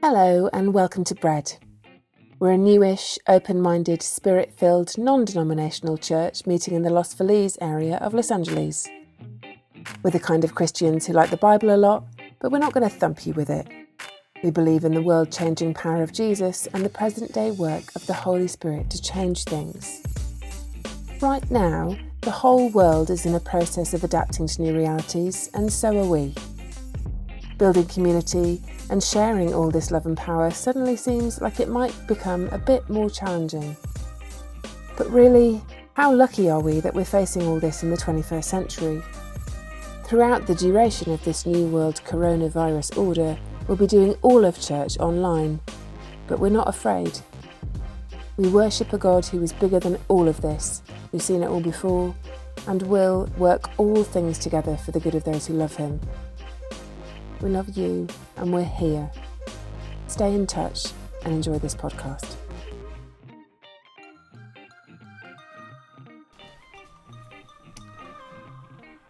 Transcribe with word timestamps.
Hello, 0.00 0.48
and 0.52 0.72
welcome 0.72 1.02
to 1.02 1.14
Bread. 1.16 1.54
We're 2.38 2.52
a 2.52 2.56
newish, 2.56 3.18
open 3.26 3.60
minded, 3.60 4.00
spirit 4.00 4.54
filled, 4.56 4.96
non 4.96 5.24
denominational 5.24 5.98
church 5.98 6.46
meeting 6.46 6.74
in 6.74 6.82
the 6.82 6.90
Los 6.90 7.12
Feliz 7.12 7.58
area 7.60 7.96
of 7.96 8.14
Los 8.14 8.30
Angeles. 8.30 8.86
We're 10.04 10.12
the 10.12 10.20
kind 10.20 10.44
of 10.44 10.54
Christians 10.54 11.04
who 11.04 11.14
like 11.14 11.30
the 11.30 11.36
Bible 11.36 11.74
a 11.74 11.76
lot, 11.76 12.04
but 12.38 12.52
we're 12.52 12.58
not 12.58 12.72
going 12.74 12.88
to 12.88 12.96
thump 12.96 13.26
you 13.26 13.32
with 13.32 13.50
it. 13.50 13.66
We 14.44 14.52
believe 14.52 14.84
in 14.84 14.94
the 14.94 15.02
world 15.02 15.32
changing 15.32 15.74
power 15.74 16.04
of 16.04 16.12
Jesus 16.12 16.68
and 16.68 16.84
the 16.84 16.90
present 16.90 17.32
day 17.32 17.50
work 17.50 17.90
of 17.96 18.06
the 18.06 18.14
Holy 18.14 18.46
Spirit 18.46 18.90
to 18.90 19.02
change 19.02 19.42
things. 19.44 20.04
Right 21.20 21.50
now, 21.50 21.98
the 22.20 22.30
whole 22.30 22.70
world 22.70 23.10
is 23.10 23.26
in 23.26 23.34
a 23.34 23.40
process 23.40 23.94
of 23.94 24.04
adapting 24.04 24.46
to 24.46 24.62
new 24.62 24.76
realities, 24.76 25.50
and 25.54 25.72
so 25.72 25.98
are 25.98 26.06
we. 26.06 26.34
Building 27.58 27.86
community 27.86 28.62
and 28.88 29.02
sharing 29.02 29.52
all 29.52 29.70
this 29.70 29.90
love 29.90 30.06
and 30.06 30.16
power 30.16 30.50
suddenly 30.50 30.96
seems 30.96 31.40
like 31.40 31.60
it 31.60 31.68
might 31.68 31.94
become 32.06 32.48
a 32.48 32.58
bit 32.58 32.88
more 32.88 33.10
challenging. 33.10 33.76
But 34.96 35.10
really, 35.10 35.60
how 35.94 36.14
lucky 36.14 36.48
are 36.48 36.60
we 36.60 36.80
that 36.80 36.94
we're 36.94 37.04
facing 37.04 37.42
all 37.42 37.58
this 37.58 37.82
in 37.82 37.90
the 37.90 37.96
21st 37.96 38.44
century? 38.44 39.02
Throughout 40.04 40.46
the 40.46 40.54
duration 40.54 41.12
of 41.12 41.22
this 41.24 41.44
New 41.44 41.66
World 41.66 42.00
coronavirus 42.06 42.96
order, 42.96 43.36
we'll 43.66 43.76
be 43.76 43.86
doing 43.86 44.14
all 44.22 44.44
of 44.44 44.60
church 44.60 44.96
online, 44.98 45.60
but 46.28 46.38
we're 46.38 46.48
not 46.48 46.68
afraid. 46.68 47.18
We 48.36 48.48
worship 48.48 48.92
a 48.92 48.98
God 48.98 49.26
who 49.26 49.42
is 49.42 49.52
bigger 49.52 49.80
than 49.80 49.98
all 50.08 50.28
of 50.28 50.40
this, 50.40 50.80
We've 51.12 51.22
seen 51.22 51.42
it 51.42 51.48
all 51.48 51.60
before, 51.60 52.14
and 52.66 52.82
will 52.82 53.28
work 53.38 53.70
all 53.78 54.04
things 54.04 54.38
together 54.38 54.76
for 54.76 54.90
the 54.90 55.00
good 55.00 55.14
of 55.14 55.24
those 55.24 55.46
who 55.46 55.54
love 55.54 55.76
him. 55.76 56.00
We 57.40 57.50
love 57.50 57.76
you, 57.76 58.08
and 58.36 58.52
we're 58.52 58.64
here. 58.64 59.08
Stay 60.08 60.34
in 60.34 60.44
touch 60.44 60.92
and 61.24 61.34
enjoy 61.34 61.58
this 61.60 61.72
podcast. 61.72 62.34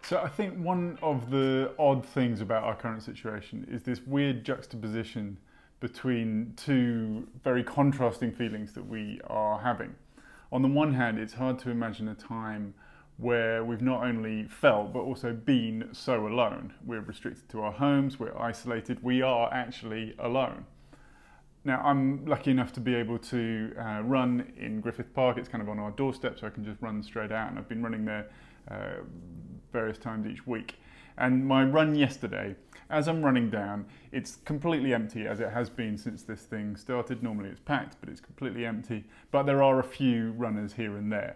So 0.03 0.19
I 0.19 0.27
think 0.27 0.55
one 0.57 0.99
of 1.01 1.31
the 1.31 1.71
odd 1.79 2.05
things 2.05 2.41
about 2.41 2.63
our 2.63 2.75
current 2.75 3.01
situation 3.01 3.67
is 3.69 3.81
this 3.81 4.01
weird 4.01 4.43
juxtaposition 4.43 5.37
between 5.79 6.53
two 6.55 7.27
very 7.43 7.63
contrasting 7.63 8.31
feelings 8.31 8.73
that 8.73 8.87
we 8.87 9.21
are 9.27 9.59
having. 9.59 9.95
On 10.51 10.61
the 10.61 10.67
one 10.67 10.93
hand, 10.93 11.17
it's 11.17 11.33
hard 11.33 11.57
to 11.59 11.71
imagine 11.71 12.07
a 12.07 12.15
time 12.15 12.75
where 13.19 13.63
we've 13.65 13.81
not 13.81 14.03
only 14.03 14.45
felt 14.45 14.93
but 14.93 15.01
also 15.01 15.33
been 15.33 15.89
so 15.91 16.25
alone. 16.27 16.73
We're 16.85 17.01
restricted 17.01 17.49
to 17.49 17.61
our 17.61 17.71
homes, 17.71 18.19
we're 18.19 18.37
isolated, 18.37 19.03
we 19.03 19.21
are 19.21 19.53
actually 19.53 20.15
alone. 20.19 20.65
Now, 21.65 21.81
I'm 21.83 22.25
lucky 22.25 22.51
enough 22.51 22.71
to 22.73 22.79
be 22.79 22.95
able 22.95 23.19
to 23.19 23.73
uh, 23.77 24.01
run 24.03 24.53
in 24.57 24.79
Griffith 24.79 25.13
Park. 25.13 25.37
It's 25.37 25.49
kind 25.49 25.61
of 25.61 25.67
on 25.67 25.77
our 25.77 25.91
doorstep, 25.91 26.39
so 26.39 26.47
I 26.47 26.49
can 26.49 26.63
just 26.63 26.81
run 26.81 27.03
straight 27.03 27.33
out, 27.33 27.49
and 27.49 27.59
I've 27.59 27.67
been 27.67 27.83
running 27.83 28.05
there 28.05 28.29
uh, 28.71 29.03
various 29.73 29.97
times 29.97 30.25
each 30.25 30.47
week. 30.47 30.75
And 31.17 31.45
my 31.45 31.65
run 31.65 31.95
yesterday, 31.95 32.55
as 32.89 33.09
I'm 33.09 33.23
running 33.23 33.49
down, 33.49 33.87
it's 34.13 34.37
completely 34.45 34.93
empty 34.93 35.27
as 35.27 35.41
it 35.41 35.49
has 35.49 35.69
been 35.69 35.97
since 35.97 36.23
this 36.23 36.43
thing 36.43 36.77
started. 36.77 37.21
Normally 37.21 37.49
it's 37.49 37.59
packed, 37.59 37.97
but 37.99 38.07
it's 38.07 38.21
completely 38.21 38.65
empty. 38.65 39.03
But 39.31 39.43
there 39.43 39.61
are 39.61 39.79
a 39.79 39.83
few 39.83 40.31
runners 40.31 40.73
here 40.73 40.95
and 40.95 41.11
there. 41.11 41.35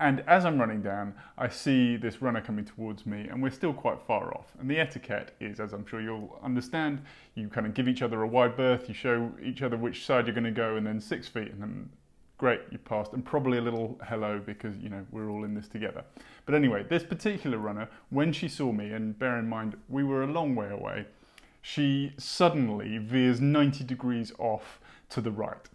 And 0.00 0.24
as 0.26 0.46
I'm 0.46 0.58
running 0.58 0.80
down, 0.80 1.14
I 1.36 1.50
see 1.50 1.98
this 1.98 2.22
runner 2.22 2.40
coming 2.40 2.64
towards 2.64 3.04
me, 3.04 3.28
and 3.28 3.42
we're 3.42 3.50
still 3.50 3.74
quite 3.74 4.00
far 4.06 4.34
off. 4.34 4.46
And 4.58 4.68
the 4.68 4.80
etiquette 4.80 5.34
is, 5.40 5.60
as 5.60 5.74
I'm 5.74 5.84
sure 5.86 6.00
you'll 6.00 6.38
understand, 6.42 7.02
you 7.34 7.48
kind 7.48 7.66
of 7.66 7.74
give 7.74 7.86
each 7.86 8.00
other 8.00 8.22
a 8.22 8.26
wide 8.26 8.56
berth, 8.56 8.88
you 8.88 8.94
show 8.94 9.30
each 9.44 9.60
other 9.60 9.76
which 9.76 10.06
side 10.06 10.26
you're 10.26 10.34
going 10.34 10.44
to 10.44 10.50
go, 10.50 10.76
and 10.76 10.86
then 10.86 11.02
six 11.02 11.28
feet, 11.28 11.52
and 11.52 11.60
then 11.60 11.90
great, 12.38 12.62
you 12.70 12.78
passed, 12.78 13.12
and 13.12 13.26
probably 13.26 13.58
a 13.58 13.60
little 13.60 14.00
hello 14.08 14.40
because 14.44 14.74
you 14.78 14.88
know 14.88 15.04
we're 15.12 15.28
all 15.28 15.44
in 15.44 15.54
this 15.54 15.68
together. 15.68 16.02
But 16.46 16.54
anyway, 16.54 16.82
this 16.88 17.04
particular 17.04 17.58
runner, 17.58 17.86
when 18.08 18.32
she 18.32 18.48
saw 18.48 18.72
me, 18.72 18.92
and 18.92 19.18
bear 19.18 19.38
in 19.38 19.50
mind 19.50 19.76
we 19.90 20.02
were 20.02 20.22
a 20.22 20.26
long 20.26 20.54
way 20.54 20.70
away, 20.70 21.04
she 21.60 22.14
suddenly 22.16 22.96
veers 22.96 23.42
90 23.42 23.84
degrees 23.84 24.32
off 24.38 24.80
to 25.10 25.20
the 25.20 25.30
right. 25.30 25.68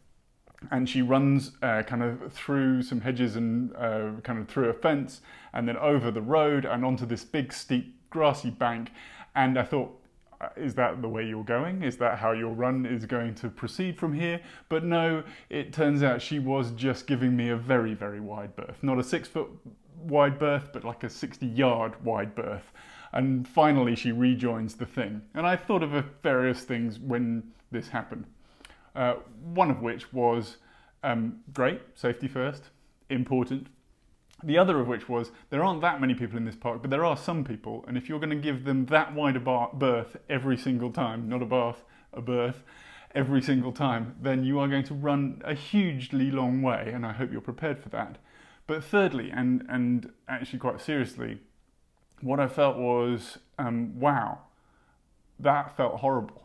And 0.71 0.89
she 0.89 1.01
runs 1.01 1.51
uh, 1.61 1.83
kind 1.83 2.01
of 2.01 2.33
through 2.33 2.81
some 2.83 3.01
hedges 3.01 3.35
and 3.35 3.75
uh, 3.75 4.11
kind 4.23 4.39
of 4.39 4.47
through 4.47 4.69
a 4.69 4.73
fence 4.73 5.21
and 5.53 5.67
then 5.67 5.77
over 5.77 6.11
the 6.11 6.21
road 6.21 6.65
and 6.65 6.83
onto 6.83 7.05
this 7.05 7.23
big 7.23 7.53
steep 7.53 7.95
grassy 8.09 8.49
bank. 8.49 8.91
And 9.35 9.59
I 9.59 9.63
thought, 9.63 10.01
uh, 10.41 10.49
is 10.57 10.75
that 10.75 11.01
the 11.01 11.09
way 11.09 11.25
you're 11.25 11.43
going? 11.43 11.83
Is 11.83 11.97
that 11.97 12.19
how 12.19 12.31
your 12.31 12.51
run 12.51 12.85
is 12.85 13.05
going 13.05 13.35
to 13.35 13.49
proceed 13.49 13.97
from 13.97 14.13
here? 14.13 14.41
But 14.69 14.83
no, 14.83 15.23
it 15.49 15.73
turns 15.73 16.03
out 16.03 16.21
she 16.21 16.39
was 16.39 16.71
just 16.71 17.07
giving 17.07 17.35
me 17.35 17.49
a 17.49 17.55
very, 17.55 17.93
very 17.93 18.19
wide 18.19 18.55
berth. 18.55 18.77
Not 18.81 18.99
a 18.99 19.03
six 19.03 19.27
foot 19.27 19.49
wide 19.97 20.39
berth, 20.39 20.69
but 20.73 20.83
like 20.83 21.03
a 21.03 21.09
60 21.09 21.45
yard 21.45 22.03
wide 22.03 22.35
berth. 22.35 22.71
And 23.13 23.47
finally, 23.47 23.95
she 23.95 24.11
rejoins 24.11 24.75
the 24.75 24.85
thing. 24.85 25.21
And 25.33 25.47
I 25.47 25.55
thought 25.55 25.83
of 25.83 25.91
various 26.21 26.63
things 26.63 26.99
when 26.99 27.43
this 27.71 27.89
happened. 27.89 28.25
Uh, 28.95 29.15
one 29.53 29.69
of 29.69 29.81
which 29.81 30.13
was 30.13 30.57
um, 31.03 31.39
great, 31.53 31.81
safety 31.95 32.27
first, 32.27 32.69
important, 33.09 33.67
the 34.43 34.57
other 34.57 34.79
of 34.79 34.87
which 34.87 35.09
was 35.09 35.31
there 35.49 35.63
aren't 35.63 35.81
that 35.81 36.01
many 36.01 36.13
people 36.13 36.37
in 36.37 36.45
this 36.45 36.55
park, 36.55 36.81
but 36.81 36.91
there 36.91 37.05
are 37.05 37.17
some 37.17 37.43
people, 37.43 37.83
and 37.87 37.97
if 37.97 38.07
you're 38.07 38.19
going 38.19 38.29
to 38.29 38.35
give 38.35 38.63
them 38.63 38.85
that 38.87 39.13
wide 39.13 39.35
a 39.35 39.39
bar- 39.39 39.71
berth 39.73 40.17
every 40.29 40.57
single 40.57 40.91
time, 40.91 41.27
not 41.27 41.41
a 41.41 41.45
bath, 41.45 41.83
a 42.13 42.21
berth, 42.21 42.63
every 43.13 43.41
single 43.41 43.71
time, 43.71 44.15
then 44.21 44.43
you 44.43 44.59
are 44.59 44.67
going 44.67 44.83
to 44.83 44.93
run 44.93 45.41
a 45.45 45.53
hugely 45.53 46.29
long 46.29 46.61
way, 46.61 46.91
and 46.93 47.05
I 47.05 47.13
hope 47.13 47.31
you're 47.31 47.41
prepared 47.41 47.81
for 47.81 47.89
that. 47.89 48.17
But 48.67 48.83
thirdly, 48.83 49.31
and, 49.31 49.65
and 49.69 50.11
actually 50.27 50.59
quite 50.59 50.81
seriously, 50.81 51.39
what 52.21 52.39
I 52.39 52.47
felt 52.47 52.77
was 52.77 53.37
um, 53.57 53.99
wow, 53.99 54.39
that 55.39 55.77
felt 55.77 55.99
horrible. 55.99 56.43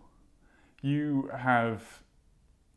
You 0.83 1.31
have 1.37 2.03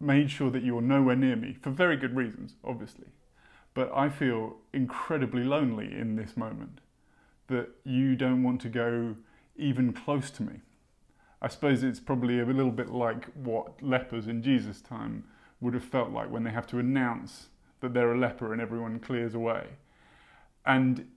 made 0.04 0.30
sure 0.30 0.52
that 0.52 0.64
you're 0.64 0.82
nowhere 0.82 1.16
near 1.16 1.36
me 1.36 1.58
for 1.60 1.70
very 1.70 1.98
good 1.98 2.16
reasons, 2.16 2.56
obviously. 2.64 3.08
But 3.74 3.92
I 3.96 4.10
feel 4.10 4.58
incredibly 4.72 5.44
lonely 5.44 5.86
in 5.86 6.16
this 6.16 6.38
moment 6.38 6.80
that 7.48 7.70
you 7.84 8.16
don't 8.16 8.44
want 8.44 8.62
to 8.62 8.70
go 8.70 9.16
even 9.56 9.94
close 9.94 10.30
to 10.32 10.44
me. 10.44 10.62
I 11.42 11.48
suppose 11.48 11.84
it's 11.84 12.00
probably 12.00 12.40
a 12.40 12.46
little 12.46 12.72
bit 12.72 12.90
like 12.90 13.26
what 13.34 13.82
lepers 13.82 14.28
in 14.28 14.42
Jesus' 14.44 14.82
time 14.82 15.26
would 15.60 15.74
have 15.74 15.84
felt 15.84 16.12
like 16.12 16.32
when 16.32 16.44
they 16.44 16.52
have 16.52 16.68
to 16.68 16.80
announce 16.80 17.48
that 17.82 17.94
they're 17.94 18.14
a 18.14 18.18
leper 18.18 18.54
and 18.54 18.62
everyone 18.62 19.00
clears 19.00 19.34
away. 19.34 19.68
And 20.66 21.08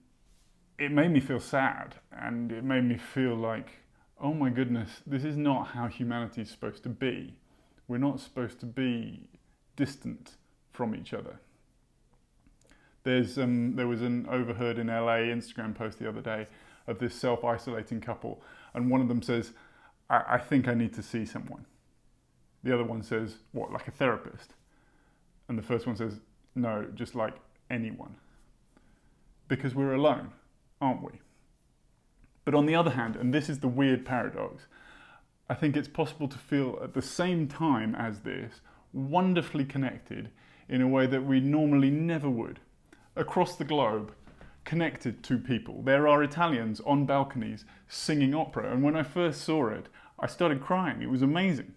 it 0.79 0.91
made 0.91 1.11
me 1.11 1.21
feel 1.21 1.41
sad 1.41 1.97
and 2.11 2.51
it 2.51 2.65
made 2.65 2.85
me 2.85 2.97
feel 2.97 3.37
like, 3.37 3.79
oh 4.21 4.35
my 4.35 4.51
goodness, 4.51 5.03
this 5.07 5.25
is 5.25 5.37
not 5.37 5.69
how 5.69 5.87
humanity 5.87 6.43
is 6.43 6.51
supposed 6.51 6.83
to 6.83 6.89
be. 6.89 7.37
We're 7.89 7.99
not 7.99 8.21
supposed 8.21 8.61
to 8.61 8.67
be 8.67 9.29
distant 9.77 10.33
from 10.73 10.95
each 10.95 11.15
other. 11.15 11.39
There's 13.05 13.39
um, 13.39 13.77
there 13.77 13.87
was 13.87 14.03
an 14.03 14.27
overheard 14.29 14.79
in 14.79 14.89
LA 14.89 15.19
Instagram 15.33 15.75
post 15.75 15.99
the 15.99 16.09
other 16.09 16.21
day 16.21 16.49
of 16.87 16.99
this 16.99 17.15
self-isolating 17.15 18.01
couple, 18.01 18.43
and 18.75 18.91
one 18.91 19.01
of 19.01 19.09
them 19.09 19.23
says, 19.23 19.53
I, 20.11 20.23
I 20.31 20.39
think 20.39 20.67
I 20.67 20.75
need 20.75 20.93
to 20.95 21.03
see 21.03 21.25
someone." 21.25 21.67
The 22.65 22.75
other 22.75 22.85
one 22.85 23.03
says, 23.03 23.37
"What, 23.53 23.73
like 23.73 23.87
a 23.87 23.93
therapist?" 23.93 24.55
And 25.49 25.57
the 25.57 25.63
first 25.63 25.87
one 25.87 25.97
says, 25.97 26.19
"No, 26.57 26.87
just 26.95 27.15
like 27.15 27.35
anyone." 27.71 28.17
Because 29.47 29.77
we're 29.77 29.95
alone, 29.95 30.33
aren't 30.81 31.05
we? 31.05 31.21
But 32.45 32.55
on 32.55 32.67
the 32.67 32.75
other 32.75 32.91
hand, 32.91 33.15
and 33.15 33.33
this 33.33 33.49
is 33.49 33.61
the 33.61 33.69
weird 33.69 34.05
paradox, 34.05 34.67
I 35.49 35.55
think 35.55 35.77
it's 35.77 35.89
possible 35.89 36.29
to 36.29 36.39
feel 36.39 36.79
at 36.83 36.95
the 36.95 37.03
same 37.03 37.47
time 37.47 37.95
as 37.95 38.21
this 38.21 38.61
wonderfully 38.93 39.65
connected 39.65 40.31
in 40.69 40.81
a 40.81 40.89
way 40.89 41.07
that 41.07 41.25
we 41.25 41.39
normally 41.41 41.91
never 41.91 42.29
would 42.29 42.59
across 43.15 43.57
the 43.57 43.65
globe 43.65 44.13
connected 44.65 45.23
to 45.23 45.39
people. 45.39 45.83
There 45.83 46.09
are 46.09 46.23
Italians 46.23 46.81
on 46.85 47.07
balconies 47.07 47.65
singing 47.89 48.35
opera, 48.35 48.73
and 48.73 48.83
when 48.83 48.97
I 48.97 49.05
first 49.05 49.43
saw 49.43 49.69
it, 49.69 49.87
I 50.19 50.27
started 50.27 50.61
crying. 50.61 51.01
It 51.03 51.11
was 51.11 51.23
amazing. 51.23 51.73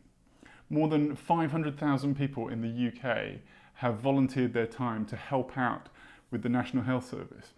More 0.72 0.88
than 0.88 1.16
500,000 1.16 2.16
people 2.16 2.48
in 2.48 2.62
the 2.62 2.88
UK 2.88 3.42
have 3.76 4.00
volunteered 4.00 4.54
their 4.54 4.66
time 4.66 5.06
to 5.06 5.16
help 5.16 5.58
out 5.58 5.90
with 6.32 6.42
the 6.42 6.50
National 6.50 6.84
Health 6.84 7.10
Service. 7.10 7.54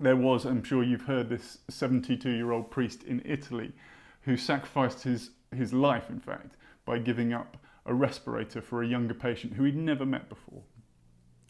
There 0.00 0.16
was, 0.16 0.44
I'm 0.44 0.64
sure 0.64 0.82
you've 0.82 1.06
heard, 1.06 1.28
this 1.28 1.58
72 1.68 2.30
year 2.30 2.52
old 2.52 2.70
priest 2.70 3.02
in 3.02 3.22
Italy 3.24 3.72
who 4.24 4.36
sacrificed 4.36 5.02
his, 5.02 5.30
his 5.54 5.72
life, 5.72 6.10
in 6.10 6.20
fact, 6.20 6.56
by 6.84 6.98
giving 6.98 7.32
up 7.32 7.56
a 7.86 7.94
respirator 7.94 8.60
for 8.60 8.82
a 8.82 8.86
younger 8.86 9.14
patient 9.14 9.54
who 9.54 9.64
he'd 9.64 9.76
never 9.76 10.06
met 10.06 10.28
before. 10.28 10.62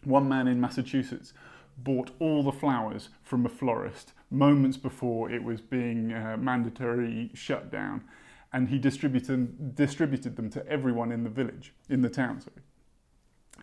One 0.04 0.28
man 0.28 0.48
in 0.48 0.60
Massachusetts 0.60 1.32
bought 1.76 2.10
all 2.18 2.42
the 2.42 2.52
flowers 2.52 3.08
from 3.22 3.44
a 3.46 3.48
florist 3.48 4.12
moments 4.30 4.76
before 4.76 5.30
it 5.30 5.42
was 5.42 5.60
being 5.60 6.12
uh, 6.12 6.36
mandatory 6.38 7.30
shut 7.34 7.70
down 7.70 8.04
and 8.52 8.68
he 8.68 8.78
distributed, 8.78 9.74
distributed 9.74 10.36
them 10.36 10.48
to 10.50 10.66
everyone 10.68 11.10
in 11.10 11.24
the 11.24 11.30
village, 11.30 11.74
in 11.88 12.02
the 12.02 12.08
town. 12.08 12.40
Sorry. 12.40 12.62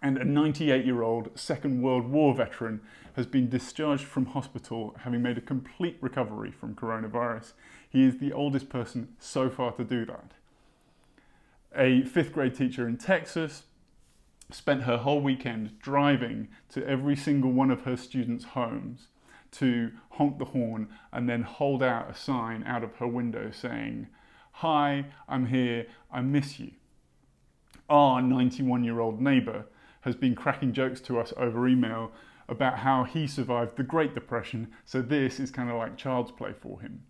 And 0.02 0.18
a 0.18 0.26
98 0.26 0.86
year 0.86 1.02
old 1.02 1.30
Second 1.36 1.82
World 1.82 2.10
War 2.10 2.34
veteran 2.34 2.82
has 3.16 3.26
been 3.26 3.50
discharged 3.50 4.04
from 4.04 4.26
hospital 4.26 4.96
having 5.00 5.22
made 5.22 5.38
a 5.38 5.42
complete 5.42 5.98
recovery 6.02 6.52
from 6.52 6.76
coronavirus. 6.76 7.54
He 7.92 8.06
is 8.06 8.20
the 8.20 8.32
oldest 8.32 8.70
person 8.70 9.10
so 9.20 9.50
far 9.50 9.74
to 9.74 9.84
do 9.84 10.06
that. 10.06 10.32
A 11.76 12.04
fifth 12.04 12.32
grade 12.32 12.56
teacher 12.56 12.88
in 12.88 12.98
Texas 12.98 13.64
spent 14.50 14.84
her 14.84 14.98
whole 14.98 15.20
weekend 15.20 15.78
driving 15.80 16.48
to 16.70 16.88
every 16.88 17.18
single 17.18 17.52
one 17.52 17.70
of 17.70 17.82
her 17.82 17.98
students' 17.98 18.46
homes 18.46 19.08
to 19.52 19.92
honk 20.12 20.40
the 20.40 20.46
horn 20.46 20.88
and 21.12 21.28
then 21.28 21.42
hold 21.42 21.84
out 21.84 22.10
a 22.10 22.16
sign 22.16 22.64
out 22.66 22.84
of 22.84 22.96
her 22.96 23.08
window 23.08 23.52
saying, 23.52 24.08
Hi, 24.54 25.08
I'm 25.28 25.48
here, 25.48 25.88
I 26.10 26.22
miss 26.22 26.60
you. 26.60 26.72
Our 27.90 28.22
91 28.22 28.86
year 28.86 29.02
old 29.02 29.20
neighbour 29.22 29.66
has 30.02 30.16
been 30.16 30.34
cracking 30.34 30.72
jokes 30.72 31.02
to 31.02 31.20
us 31.20 31.34
over 31.36 31.68
email 31.68 32.14
about 32.48 32.80
how 32.80 33.04
he 33.04 33.28
survived 33.28 33.76
the 33.76 33.84
Great 33.84 34.14
Depression, 34.14 34.72
so 34.86 35.02
this 35.02 35.42
is 35.42 35.52
kind 35.52 35.70
of 35.70 35.76
like 35.76 35.98
child's 35.98 36.32
play 36.32 36.54
for 36.54 36.80
him. 36.80 37.04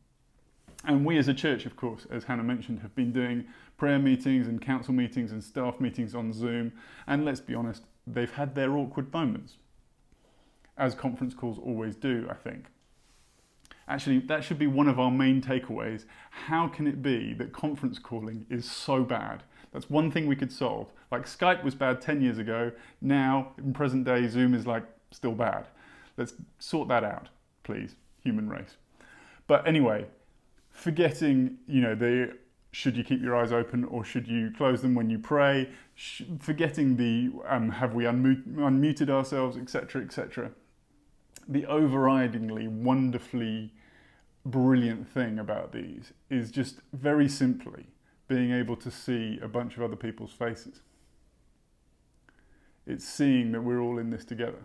And 0.86 1.06
we 1.06 1.18
as 1.18 1.28
a 1.28 1.34
church, 1.34 1.66
of 1.66 1.76
course, 1.76 2.08
as 2.10 2.24
Hannah 2.24 2.44
mentioned, 2.44 2.80
have 2.80 2.96
been 2.96 3.12
doing 3.12 3.46
prayer 3.78 4.00
meetings 4.00 4.48
and 4.48 4.62
council 4.62 4.94
meetings 4.94 5.32
and 5.32 5.44
staff 5.44 5.80
meetings 5.80 6.16
on 6.16 6.34
Zoom. 6.34 6.72
And 7.08 7.24
let's 7.24 7.40
be 7.40 7.54
honest, 7.54 7.84
they've 8.08 8.32
had 8.32 8.56
their 8.56 8.76
awkward 8.76 9.14
moments, 9.14 9.58
as 10.78 10.96
conference 10.96 11.34
calls 11.34 11.60
always 11.60 11.96
do, 11.96 12.28
I 12.30 12.34
think. 12.34 12.66
Actually, 13.88 14.20
that 14.20 14.44
should 14.44 14.58
be 14.58 14.68
one 14.68 14.88
of 14.88 15.00
our 15.00 15.12
main 15.12 15.42
takeaways. 15.42 16.06
How 16.30 16.68
can 16.68 16.88
it 16.88 17.02
be 17.02 17.34
that 17.34 17.54
conference 17.54 18.00
calling 18.00 18.46
is 18.50 18.70
so 18.70 19.04
bad? 19.04 19.44
That's 19.74 19.90
one 19.90 20.12
thing 20.12 20.28
we 20.28 20.36
could 20.36 20.52
solve. 20.52 20.92
Like 21.12 21.26
Skype 21.26 21.64
was 21.64 21.76
bad 21.76 22.02
10 22.02 22.22
years 22.22 22.38
ago, 22.38 22.72
now 23.02 23.54
in 23.58 23.74
present 23.74 24.06
day, 24.06 24.28
Zoom 24.28 24.54
is 24.54 24.66
like 24.66 24.84
still 25.12 25.34
bad. 25.34 25.68
Let's 26.18 26.34
sort 26.60 26.88
that 26.90 27.04
out, 27.04 27.30
please, 27.64 27.96
human 28.24 28.50
race. 28.50 28.78
But 29.48 29.68
anyway, 29.68 30.06
forgetting, 30.72 31.58
you 31.68 31.82
know, 31.82 31.96
the 31.96 32.38
should 32.72 32.96
you 32.96 33.04
keep 33.04 33.22
your 33.22 33.36
eyes 33.36 33.52
open 33.52 33.84
or 33.84 34.04
should 34.04 34.28
you 34.28 34.50
close 34.56 34.82
them 34.82 34.96
when 34.96 35.10
you 35.10 35.20
pray, 35.20 35.70
forgetting 36.40 36.96
the 36.96 37.30
um, 37.48 37.70
have 37.70 37.94
we 37.94 38.06
unmuted 38.06 39.10
ourselves, 39.10 39.58
etc., 39.58 40.02
etc. 40.02 40.52
The 41.48 41.64
overridingly 41.64 42.70
wonderfully 42.70 43.74
brilliant 44.46 45.08
thing 45.08 45.38
about 45.38 45.72
these 45.72 46.14
is 46.30 46.50
just 46.50 46.80
very 46.94 47.28
simply 47.28 47.88
being 48.28 48.52
able 48.52 48.78
to 48.78 48.90
see 48.90 49.38
a 49.42 49.48
bunch 49.48 49.76
of 49.76 49.84
other 49.84 49.98
people's 49.98 50.32
faces. 50.32 50.80
It's 52.88 53.06
seeing 53.06 53.52
that 53.52 53.62
we're 53.62 53.82
all 53.82 54.00
in 54.00 54.10
this 54.10 54.24
together. 54.24 54.64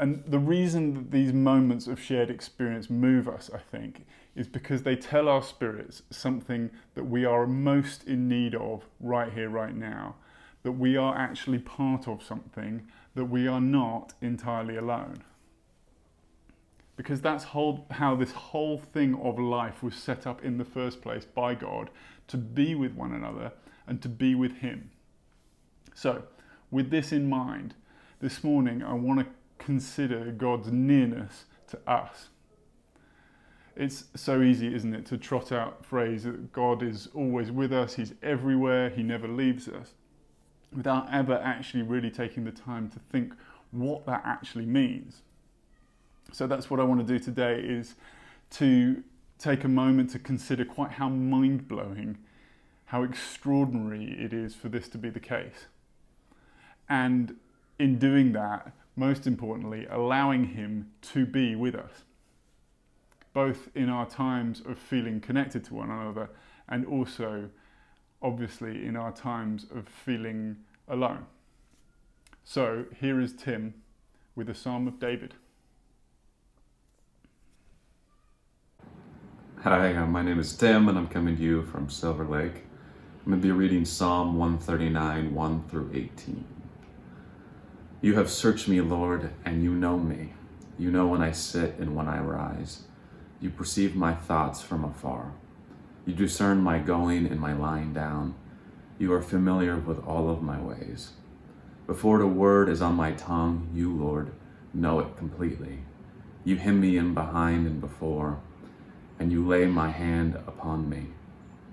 And 0.00 0.24
the 0.26 0.38
reason 0.38 0.94
that 0.94 1.10
these 1.10 1.34
moments 1.34 1.86
of 1.86 2.00
shared 2.00 2.30
experience 2.30 2.88
move 2.88 3.28
us, 3.28 3.50
I 3.52 3.58
think, 3.58 4.06
is 4.34 4.48
because 4.48 4.82
they 4.82 4.96
tell 4.96 5.28
our 5.28 5.42
spirits 5.42 6.02
something 6.08 6.70
that 6.94 7.04
we 7.04 7.26
are 7.26 7.46
most 7.46 8.04
in 8.04 8.26
need 8.26 8.54
of 8.54 8.86
right 8.98 9.30
here, 9.30 9.50
right 9.50 9.76
now. 9.76 10.14
That 10.62 10.72
we 10.72 10.96
are 10.96 11.14
actually 11.14 11.58
part 11.58 12.08
of 12.08 12.22
something, 12.22 12.88
that 13.14 13.26
we 13.26 13.46
are 13.46 13.60
not 13.60 14.14
entirely 14.22 14.78
alone. 14.78 15.22
Because 16.96 17.20
that's 17.20 17.44
whole, 17.44 17.86
how 17.90 18.16
this 18.16 18.32
whole 18.32 18.78
thing 18.78 19.14
of 19.20 19.38
life 19.38 19.82
was 19.82 19.94
set 19.94 20.26
up 20.26 20.42
in 20.42 20.56
the 20.56 20.64
first 20.64 21.02
place 21.02 21.26
by 21.26 21.54
God 21.54 21.90
to 22.28 22.38
be 22.38 22.74
with 22.74 22.94
one 22.94 23.12
another 23.12 23.52
and 23.86 24.00
to 24.00 24.08
be 24.08 24.34
with 24.34 24.58
Him. 24.58 24.92
So, 25.94 26.22
with 26.70 26.88
this 26.88 27.12
in 27.12 27.28
mind, 27.28 27.74
this 28.20 28.44
morning 28.44 28.82
I 28.82 28.92
want 28.92 29.20
to 29.20 29.26
consider 29.60 30.32
God's 30.32 30.72
nearness 30.72 31.44
to 31.68 31.78
us. 31.86 32.30
It's 33.76 34.04
so 34.16 34.42
easy, 34.42 34.74
isn't 34.74 34.92
it, 34.92 35.06
to 35.06 35.16
trot 35.16 35.52
out 35.52 35.86
phrase 35.86 36.24
that 36.24 36.52
God 36.52 36.82
is 36.82 37.08
always 37.14 37.52
with 37.52 37.72
us, 37.72 37.94
He's 37.94 38.14
everywhere, 38.22 38.90
He 38.90 39.04
never 39.04 39.28
leaves 39.28 39.68
us, 39.68 39.92
without 40.76 41.06
ever 41.12 41.34
actually 41.34 41.82
really 41.82 42.10
taking 42.10 42.44
the 42.44 42.50
time 42.50 42.90
to 42.90 42.98
think 43.12 43.32
what 43.70 44.04
that 44.06 44.22
actually 44.24 44.66
means. 44.66 45.22
So 46.32 46.46
that's 46.46 46.68
what 46.68 46.80
I 46.80 46.82
want 46.82 47.06
to 47.06 47.18
do 47.18 47.22
today 47.22 47.60
is 47.60 47.94
to 48.52 49.02
take 49.38 49.64
a 49.64 49.68
moment 49.68 50.10
to 50.10 50.18
consider 50.18 50.64
quite 50.64 50.92
how 50.92 51.08
mind 51.08 51.68
blowing, 51.68 52.18
how 52.86 53.02
extraordinary 53.02 54.16
it 54.20 54.32
is 54.32 54.54
for 54.54 54.68
this 54.68 54.88
to 54.88 54.98
be 54.98 55.10
the 55.10 55.20
case. 55.20 55.66
And 56.88 57.36
in 57.78 57.98
doing 57.98 58.32
that, 58.32 58.72
most 58.96 59.26
importantly, 59.26 59.86
allowing 59.90 60.44
Him 60.48 60.90
to 61.02 61.26
be 61.26 61.54
with 61.54 61.74
us, 61.74 62.02
both 63.32 63.68
in 63.74 63.88
our 63.88 64.06
times 64.06 64.60
of 64.66 64.78
feeling 64.78 65.20
connected 65.20 65.64
to 65.64 65.74
one 65.74 65.90
another 65.90 66.30
and 66.68 66.86
also, 66.86 67.50
obviously, 68.22 68.84
in 68.84 68.96
our 68.96 69.12
times 69.12 69.66
of 69.74 69.88
feeling 69.88 70.56
alone. 70.88 71.26
So, 72.44 72.86
here 73.00 73.20
is 73.20 73.32
Tim 73.32 73.74
with 74.34 74.48
a 74.48 74.54
Psalm 74.54 74.88
of 74.88 74.98
David. 74.98 75.34
Hi, 79.62 79.92
my 80.06 80.22
name 80.22 80.38
is 80.38 80.56
Tim, 80.56 80.88
and 80.88 80.96
I'm 80.96 81.06
coming 81.06 81.36
to 81.36 81.42
you 81.42 81.62
from 81.66 81.90
Silver 81.90 82.24
Lake. 82.24 82.64
I'm 83.24 83.32
going 83.32 83.42
to 83.42 83.46
be 83.46 83.52
reading 83.52 83.84
Psalm 83.84 84.38
139, 84.38 85.34
1 85.34 85.64
through 85.68 85.90
18. 85.92 86.44
You 88.02 88.14
have 88.14 88.30
searched 88.30 88.66
me, 88.66 88.80
Lord, 88.80 89.30
and 89.44 89.62
you 89.62 89.74
know 89.74 89.98
me. 89.98 90.32
You 90.78 90.90
know 90.90 91.06
when 91.06 91.20
I 91.20 91.32
sit 91.32 91.78
and 91.78 91.94
when 91.94 92.08
I 92.08 92.18
rise. 92.18 92.84
You 93.42 93.50
perceive 93.50 93.94
my 93.94 94.14
thoughts 94.14 94.62
from 94.62 94.84
afar. 94.84 95.32
You 96.06 96.14
discern 96.14 96.62
my 96.62 96.78
going 96.78 97.26
and 97.26 97.38
my 97.38 97.52
lying 97.52 97.92
down. 97.92 98.36
You 98.98 99.12
are 99.12 99.20
familiar 99.20 99.76
with 99.76 100.02
all 100.06 100.30
of 100.30 100.40
my 100.42 100.58
ways. 100.58 101.10
Before 101.86 102.18
the 102.18 102.26
word 102.26 102.70
is 102.70 102.80
on 102.80 102.94
my 102.94 103.12
tongue, 103.12 103.68
you, 103.74 103.94
Lord, 103.94 104.32
know 104.72 105.00
it 105.00 105.18
completely. 105.18 105.80
You 106.42 106.56
hem 106.56 106.80
me 106.80 106.96
in 106.96 107.12
behind 107.12 107.66
and 107.66 107.82
before, 107.82 108.40
and 109.18 109.30
you 109.30 109.46
lay 109.46 109.66
my 109.66 109.90
hand 109.90 110.36
upon 110.46 110.88
me. 110.88 111.08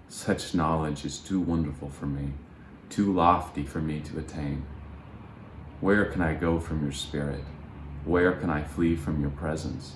Such 0.10 0.54
knowledge 0.54 1.06
is 1.06 1.20
too 1.20 1.40
wonderful 1.40 1.90
for 1.90 2.06
me, 2.06 2.34
too 2.90 3.14
lofty 3.14 3.64
for 3.64 3.80
me 3.80 4.02
to 4.02 4.20
attain. 4.20 4.66
Where 5.80 6.06
can 6.06 6.22
I 6.22 6.34
go 6.34 6.60
from 6.60 6.82
your 6.82 6.92
spirit? 6.92 7.44
Where 8.04 8.32
can 8.32 8.50
I 8.50 8.64
flee 8.64 8.96
from 8.96 9.22
your 9.22 9.30
presence? 9.30 9.94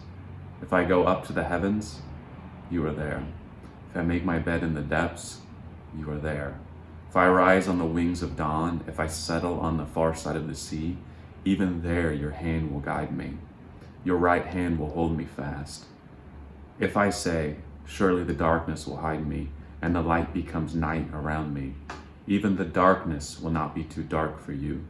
If 0.62 0.74
I 0.74 0.84
go 0.84 1.06
up 1.06 1.26
to 1.28 1.34
the 1.34 1.44
heavens, 1.44 2.02
you 2.70 2.86
are 2.86 2.94
there. 2.94 3.26
If 3.90 3.98
I 3.98 4.04
make 4.04 4.24
my 4.24 4.38
bed 4.38 4.62
in 4.64 4.76
the 4.76 4.82
depths, 4.82 5.42
you 5.98 6.10
are 6.12 6.20
there. 6.20 6.60
If 7.10 7.18
I 7.18 7.28
rise 7.28 7.68
on 7.68 7.80
the 7.80 7.86
wings 7.86 8.22
of 8.22 8.38
dawn, 8.38 8.84
if 8.88 9.00
I 9.00 9.08
settle 9.08 9.60
on 9.60 9.78
the 9.78 9.86
far 9.86 10.16
side 10.16 10.36
of 10.36 10.48
the 10.48 10.56
sea, 10.56 10.98
even 11.46 11.82
there 11.82 12.14
your 12.14 12.32
hand 12.32 12.72
will 12.72 12.80
guide 12.80 13.16
me. 13.16 13.38
Your 14.04 14.18
right 14.18 14.46
hand 14.46 14.80
will 14.80 14.92
hold 14.92 15.18
me 15.18 15.26
fast. 15.26 15.86
If 16.80 16.96
I 16.96 17.10
say, 17.10 17.58
Surely 17.86 18.24
the 18.24 18.34
darkness 18.34 18.88
will 18.88 18.98
hide 18.98 19.28
me, 19.28 19.50
and 19.82 19.96
the 19.96 20.02
light 20.02 20.34
becomes 20.34 20.76
night 20.76 21.10
around 21.14 21.54
me, 21.54 21.74
even 22.28 22.56
the 22.56 22.66
darkness 22.66 23.42
will 23.42 23.52
not 23.52 23.76
be 23.76 23.84
too 23.84 24.04
dark 24.04 24.40
for 24.40 24.54
you. 24.54 24.86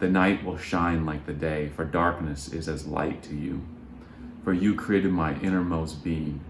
The 0.00 0.08
night 0.08 0.44
will 0.44 0.58
shine 0.58 1.06
like 1.06 1.26
the 1.26 1.32
day, 1.32 1.68
for 1.68 1.84
darkness 1.84 2.52
is 2.52 2.68
as 2.68 2.86
light 2.86 3.22
to 3.24 3.34
you. 3.34 3.62
For 4.42 4.52
you 4.52 4.74
created 4.74 5.12
my 5.12 5.38
innermost 5.40 6.02
being. 6.02 6.40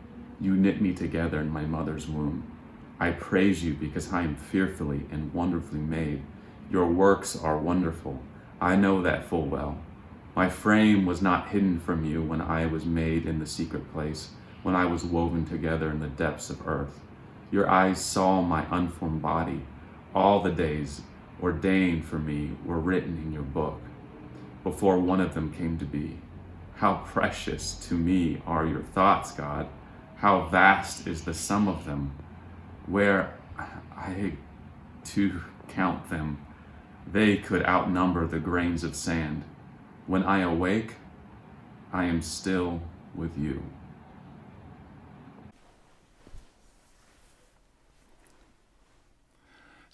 You 0.40 0.56
knit 0.56 0.80
me 0.80 0.94
together 0.94 1.40
in 1.40 1.50
my 1.50 1.64
mother's 1.64 2.08
womb. 2.08 2.50
I 2.98 3.10
praise 3.10 3.62
you 3.62 3.74
because 3.74 4.12
I 4.12 4.22
am 4.22 4.34
fearfully 4.34 5.06
and 5.10 5.34
wonderfully 5.34 5.80
made. 5.80 6.22
Your 6.70 6.86
works 6.86 7.36
are 7.36 7.58
wonderful. 7.58 8.20
I 8.60 8.76
know 8.76 9.02
that 9.02 9.26
full 9.26 9.46
well. 9.46 9.78
My 10.34 10.48
frame 10.48 11.06
was 11.06 11.22
not 11.22 11.48
hidden 11.48 11.78
from 11.78 12.04
you 12.04 12.22
when 12.22 12.40
I 12.40 12.66
was 12.66 12.84
made 12.84 13.26
in 13.26 13.38
the 13.38 13.46
secret 13.46 13.92
place, 13.92 14.30
when 14.62 14.74
I 14.74 14.86
was 14.86 15.04
woven 15.04 15.44
together 15.44 15.90
in 15.90 16.00
the 16.00 16.08
depths 16.08 16.50
of 16.50 16.66
earth. 16.66 17.00
Your 17.52 17.68
eyes 17.70 18.04
saw 18.04 18.40
my 18.40 18.66
unformed 18.70 19.22
body. 19.22 19.60
All 20.14 20.40
the 20.40 20.50
days 20.50 21.02
ordained 21.42 22.04
for 22.04 22.18
me 22.18 22.52
were 22.64 22.78
written 22.78 23.18
in 23.18 23.32
your 23.32 23.42
book 23.42 23.80
before 24.62 24.98
one 24.98 25.20
of 25.20 25.34
them 25.34 25.52
came 25.52 25.78
to 25.78 25.84
be. 25.84 26.18
How 26.76 27.02
precious 27.06 27.74
to 27.88 27.94
me 27.94 28.42
are 28.46 28.66
your 28.66 28.82
thoughts, 28.82 29.32
God. 29.32 29.68
How 30.16 30.46
vast 30.46 31.06
is 31.06 31.24
the 31.24 31.34
sum 31.34 31.68
of 31.68 31.84
them. 31.84 32.12
Where 32.86 33.34
I 33.58 34.32
to 35.04 35.42
count 35.68 36.10
them, 36.10 36.44
they 37.10 37.36
could 37.36 37.64
outnumber 37.64 38.26
the 38.26 38.38
grains 38.38 38.82
of 38.82 38.96
sand. 38.96 39.44
When 40.06 40.22
I 40.22 40.40
awake, 40.40 40.94
I 41.92 42.04
am 42.04 42.22
still 42.22 42.80
with 43.14 43.38
you. 43.38 43.62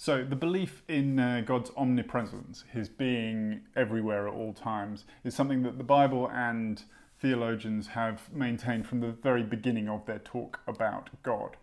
So, 0.03 0.25
the 0.25 0.35
belief 0.35 0.83
in 0.89 1.19
uh, 1.19 1.43
God's 1.45 1.71
omnipresence, 1.77 2.65
his 2.73 2.89
being 2.89 3.61
everywhere 3.77 4.27
at 4.27 4.33
all 4.33 4.55
times, 4.55 5.05
is 5.25 5.35
something 5.35 5.63
that 5.65 5.77
the 5.77 5.85
Bible 5.85 6.27
and 6.33 6.83
theologians 7.19 7.89
have 7.89 8.33
maintained 8.33 8.87
from 8.87 9.01
the 9.01 9.11
very 9.11 9.43
beginning 9.43 9.91
of 9.91 10.07
their 10.07 10.21
talk 10.21 10.61
about 10.67 11.11
God. 11.23 11.59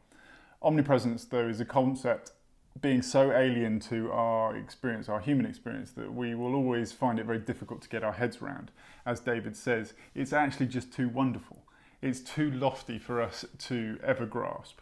Omnipresence, 0.62 1.26
though, 1.26 1.48
is 1.48 1.60
a 1.60 1.66
concept 1.66 2.34
being 2.80 3.02
so 3.02 3.32
alien 3.32 3.80
to 3.80 4.12
our 4.12 4.56
experience, 4.56 5.10
our 5.10 5.20
human 5.20 5.48
experience, 5.48 5.90
that 5.94 6.14
we 6.14 6.36
will 6.36 6.54
always 6.54 6.92
find 6.92 7.18
it 7.18 7.26
very 7.26 7.40
difficult 7.40 7.82
to 7.82 7.90
get 7.90 8.04
our 8.04 8.14
heads 8.14 8.40
around. 8.40 8.70
As 9.04 9.20
David 9.20 9.58
says, 9.58 9.96
it's 10.14 10.32
actually 10.32 10.68
just 10.68 10.94
too 10.94 11.10
wonderful. 11.10 11.64
It's 12.04 12.20
too 12.20 12.52
lofty 12.52 13.00
for 13.00 13.20
us 13.20 13.46
to 13.58 13.98
ever 14.04 14.28
grasp. 14.28 14.78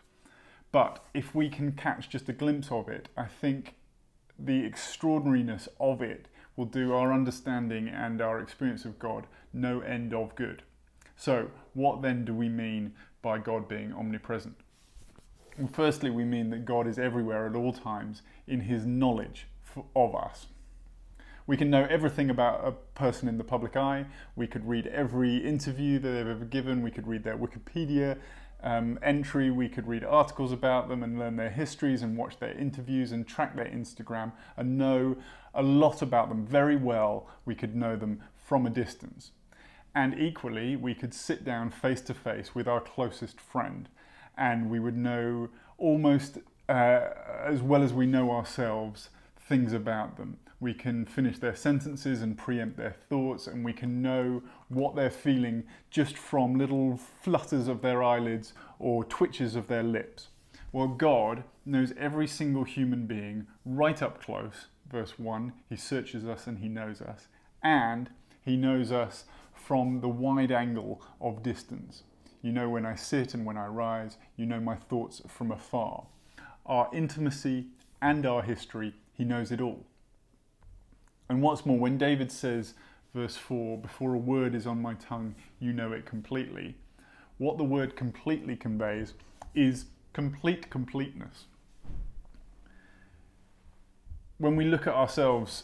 But 0.75 1.05
if 1.13 1.33
we 1.33 1.47
can 1.47 1.71
catch 1.71 2.09
just 2.09 2.27
a 2.27 2.33
glimpse 2.33 2.69
of 2.69 2.89
it, 2.89 3.07
I 3.15 3.27
think 3.27 3.75
the 4.37 4.65
extraordinariness 4.65 5.69
of 5.79 6.01
it 6.01 6.27
will 6.57 6.65
do 6.65 6.91
our 6.91 7.13
understanding 7.13 7.87
and 7.87 8.21
our 8.21 8.41
experience 8.41 8.83
of 8.83 8.99
God 8.99 9.25
no 9.53 9.79
end 9.79 10.13
of 10.13 10.35
good. 10.35 10.63
So, 11.15 11.49
what 11.75 12.01
then 12.01 12.25
do 12.25 12.33
we 12.33 12.49
mean 12.49 12.91
by 13.21 13.37
God 13.37 13.69
being 13.69 13.93
omnipresent? 13.93 14.57
Well, 15.57 15.69
firstly, 15.71 16.09
we 16.09 16.25
mean 16.25 16.49
that 16.49 16.65
God 16.65 16.87
is 16.87 16.99
everywhere 16.99 17.47
at 17.47 17.55
all 17.55 17.71
times 17.71 18.21
in 18.45 18.59
his 18.59 18.85
knowledge 18.85 19.47
of 19.95 20.13
us. 20.13 20.47
We 21.47 21.55
can 21.55 21.69
know 21.69 21.87
everything 21.89 22.29
about 22.29 22.67
a 22.67 22.71
person 22.99 23.29
in 23.29 23.37
the 23.37 23.45
public 23.45 23.77
eye. 23.77 24.07
We 24.35 24.47
could 24.47 24.67
read 24.67 24.87
every 24.87 25.37
interview 25.37 25.99
that 25.99 26.09
they've 26.09 26.27
ever 26.27 26.43
given. 26.43 26.81
We 26.81 26.91
could 26.91 27.07
read 27.07 27.23
their 27.23 27.37
Wikipedia 27.37 28.17
um, 28.65 28.99
entry. 29.01 29.49
We 29.51 29.69
could 29.69 29.87
read 29.87 30.03
articles 30.03 30.51
about 30.51 30.89
them 30.89 31.03
and 31.03 31.17
learn 31.17 31.37
their 31.37 31.51
histories 31.51 32.01
and 32.01 32.17
watch 32.17 32.39
their 32.39 32.57
interviews 32.57 33.13
and 33.13 33.25
track 33.25 33.55
their 33.55 33.65
Instagram 33.65 34.33
and 34.57 34.77
know 34.77 35.15
a 35.53 35.63
lot 35.63 36.01
about 36.01 36.27
them 36.27 36.45
very 36.45 36.75
well. 36.75 37.29
We 37.45 37.55
could 37.55 37.75
know 37.75 37.95
them 37.95 38.21
from 38.35 38.65
a 38.65 38.69
distance. 38.69 39.31
And 39.93 40.19
equally, 40.19 40.75
we 40.75 40.93
could 40.93 41.13
sit 41.13 41.45
down 41.45 41.69
face 41.69 42.01
to 42.01 42.13
face 42.13 42.53
with 42.53 42.67
our 42.67 42.81
closest 42.81 43.39
friend 43.39 43.87
and 44.37 44.69
we 44.69 44.79
would 44.79 44.97
know 44.97 45.49
almost 45.77 46.39
uh, 46.67 47.09
as 47.45 47.61
well 47.61 47.83
as 47.83 47.93
we 47.93 48.05
know 48.05 48.31
ourselves 48.31 49.09
things 49.39 49.71
about 49.71 50.17
them. 50.17 50.37
We 50.59 50.73
can 50.73 51.05
finish 51.05 51.39
their 51.39 51.55
sentences 51.55 52.21
and 52.21 52.37
preempt 52.37 52.77
their 52.77 52.95
thoughts, 53.09 53.47
and 53.47 53.65
we 53.65 53.73
can 53.73 54.01
know 54.01 54.41
what 54.69 54.95
they're 54.95 55.09
feeling 55.09 55.63
just 55.89 56.17
from 56.17 56.57
little 56.57 56.97
flutters 56.97 57.67
of 57.67 57.81
their 57.81 58.01
eyelids 58.01 58.53
or 58.79 59.03
twitches 59.03 59.55
of 59.55 59.67
their 59.67 59.83
lips. 59.83 60.29
Well, 60.71 60.87
God 60.87 61.43
knows 61.65 61.93
every 61.97 62.27
single 62.27 62.63
human 62.63 63.05
being 63.05 63.47
right 63.65 64.01
up 64.01 64.21
close. 64.21 64.67
Verse 64.89 65.17
1 65.17 65.53
He 65.69 65.75
searches 65.75 66.25
us 66.25 66.47
and 66.47 66.59
He 66.59 66.69
knows 66.69 67.01
us, 67.01 67.27
and 67.63 68.09
He 68.43 68.55
knows 68.55 68.91
us 68.91 69.25
from 69.53 70.01
the 70.01 70.09
wide 70.09 70.51
angle 70.51 71.01
of 71.19 71.43
distance. 71.43 72.03
You 72.41 72.51
know 72.51 72.69
when 72.69 72.85
I 72.85 72.95
sit 72.95 73.33
and 73.33 73.45
when 73.45 73.57
I 73.57 73.65
rise. 73.65 74.17
You 74.37 74.45
know 74.45 74.59
my 74.59 74.75
thoughts 74.75 75.21
from 75.27 75.51
afar. 75.51 76.05
Our 76.65 76.89
intimacy 76.93 77.67
and 78.01 78.25
our 78.25 78.43
history, 78.43 78.93
He 79.13 79.23
knows 79.23 79.51
it 79.51 79.61
all. 79.61 79.85
And 81.29 81.41
what's 81.41 81.65
more, 81.65 81.77
when 81.77 81.97
David 81.97 82.31
says, 82.31 82.73
verse 83.13 83.35
4, 83.35 83.77
before 83.79 84.13
a 84.13 84.17
word 84.17 84.53
is 84.53 84.67
on 84.67 84.81
my 84.81 84.93
tongue, 84.93 85.35
you 85.59 85.73
know 85.73 85.91
it 85.91 86.05
completely, 86.05 86.75
what 87.37 87.57
the 87.57 87.63
word 87.63 87.95
completely 87.95 88.55
conveys 88.55 89.13
is 89.53 89.85
complete 90.13 90.69
completeness. 90.69 91.45
When 94.37 94.55
we 94.55 94.65
look 94.65 94.85
at 94.85 94.93
ourselves, 94.93 95.63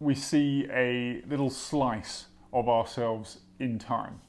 we 0.00 0.14
see 0.14 0.66
a 0.70 1.22
little 1.28 1.50
slice 1.50 2.26
of 2.52 2.68
ourselves 2.68 3.38
in 3.58 3.78
time. 3.78 4.20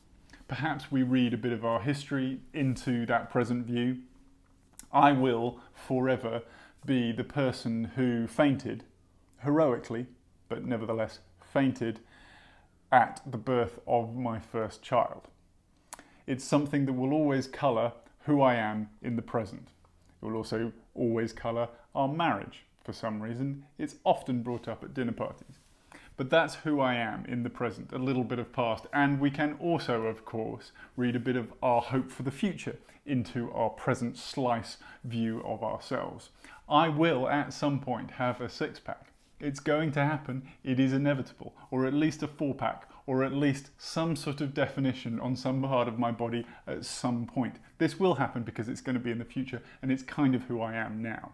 Perhaps 0.48 0.91
we 0.91 1.03
read 1.03 1.33
a 1.33 1.38
bit 1.38 1.51
of 1.51 1.63
our 1.63 1.81
history 1.81 2.39
into 2.53 3.05
that 3.05 3.29
present 3.29 3.65
view. 3.67 3.98
I 4.91 5.12
will 5.12 5.59
forever 5.74 6.41
be 6.86 7.12
the 7.12 7.24
person 7.24 7.91
who 7.95 8.25
fainted 8.25 8.83
heroically 9.43 10.07
but 10.50 10.65
nevertheless 10.65 11.20
fainted 11.53 12.00
at 12.91 13.22
the 13.25 13.38
birth 13.38 13.79
of 13.88 14.15
my 14.15 14.39
first 14.39 14.82
child. 14.82 15.27
It's 16.27 16.44
something 16.44 16.86
that 16.86 16.94
will 16.94 17.13
always 17.13 17.48
colour 17.48 17.94
who 18.25 18.41
I 18.41 18.56
am 18.56 18.89
in 19.01 19.15
the 19.15 19.22
present. 19.22 19.70
It 20.22 20.25
will 20.25 20.36
also 20.36 20.74
always 20.94 21.34
colour 21.34 21.70
our 21.96 22.08
marriage 22.08 22.65
for 22.84 22.94
some 22.94 23.22
reason. 23.22 23.65
It's 23.77 23.96
often 24.03 24.44
brought 24.44 24.68
up 24.68 24.84
at 24.84 24.94
dinner 24.94 25.12
parties. 25.12 25.60
But 26.18 26.29
that's 26.29 26.56
who 26.56 26.82
I 26.82 26.96
am 26.96 27.25
in 27.25 27.44
the 27.44 27.50
present, 27.50 27.94
a 27.94 27.98
little 27.98 28.25
bit 28.25 28.39
of 28.39 28.51
past. 28.51 28.86
And 28.91 29.20
we 29.22 29.32
can 29.32 29.56
also, 29.60 30.03
of 30.03 30.25
course, 30.25 30.72
read 30.98 31.15
a 31.15 31.20
bit 31.20 31.38
of 31.38 31.53
our 31.63 31.82
hope 31.82 32.12
for 32.12 32.24
the 32.24 32.32
future 32.32 32.77
into 33.06 33.51
our 33.53 33.70
present 33.70 34.18
slice 34.18 34.77
view 35.06 35.41
of 35.46 35.63
ourselves. 35.63 36.29
I 36.68 36.89
will 36.89 37.27
at 37.29 37.53
some 37.53 37.79
point 37.79 38.12
have 38.12 38.41
a 38.41 38.50
six 38.50 38.79
pack. 38.79 39.09
It's 39.39 39.62
going 39.62 39.93
to 39.93 40.03
happen, 40.03 40.43
it 40.65 40.79
is 40.81 40.91
inevitable, 40.91 41.55
or 41.72 41.86
at 41.86 41.93
least 41.93 42.22
a 42.24 42.27
four 42.27 42.53
pack, 42.53 42.89
or 43.08 43.24
at 43.24 43.34
least 43.34 43.69
some 43.77 44.17
sort 44.17 44.41
of 44.41 44.53
definition 44.53 45.17
on 45.19 45.38
some 45.38 45.62
part 45.62 45.88
of 45.88 45.98
my 45.98 46.12
body 46.12 46.46
at 46.67 46.84
some 46.84 47.25
point. 47.25 47.55
This 47.77 47.98
will 47.98 48.15
happen 48.15 48.43
because 48.43 48.67
it's 48.67 48.81
going 48.81 48.96
to 48.96 49.03
be 49.03 49.12
in 49.12 49.17
the 49.17 49.25
future, 49.25 49.62
and 49.81 49.91
it's 49.91 50.03
kind 50.03 50.36
of 50.36 50.43
who 50.43 50.62
I 50.62 50.74
am 50.74 51.01
now. 51.01 51.34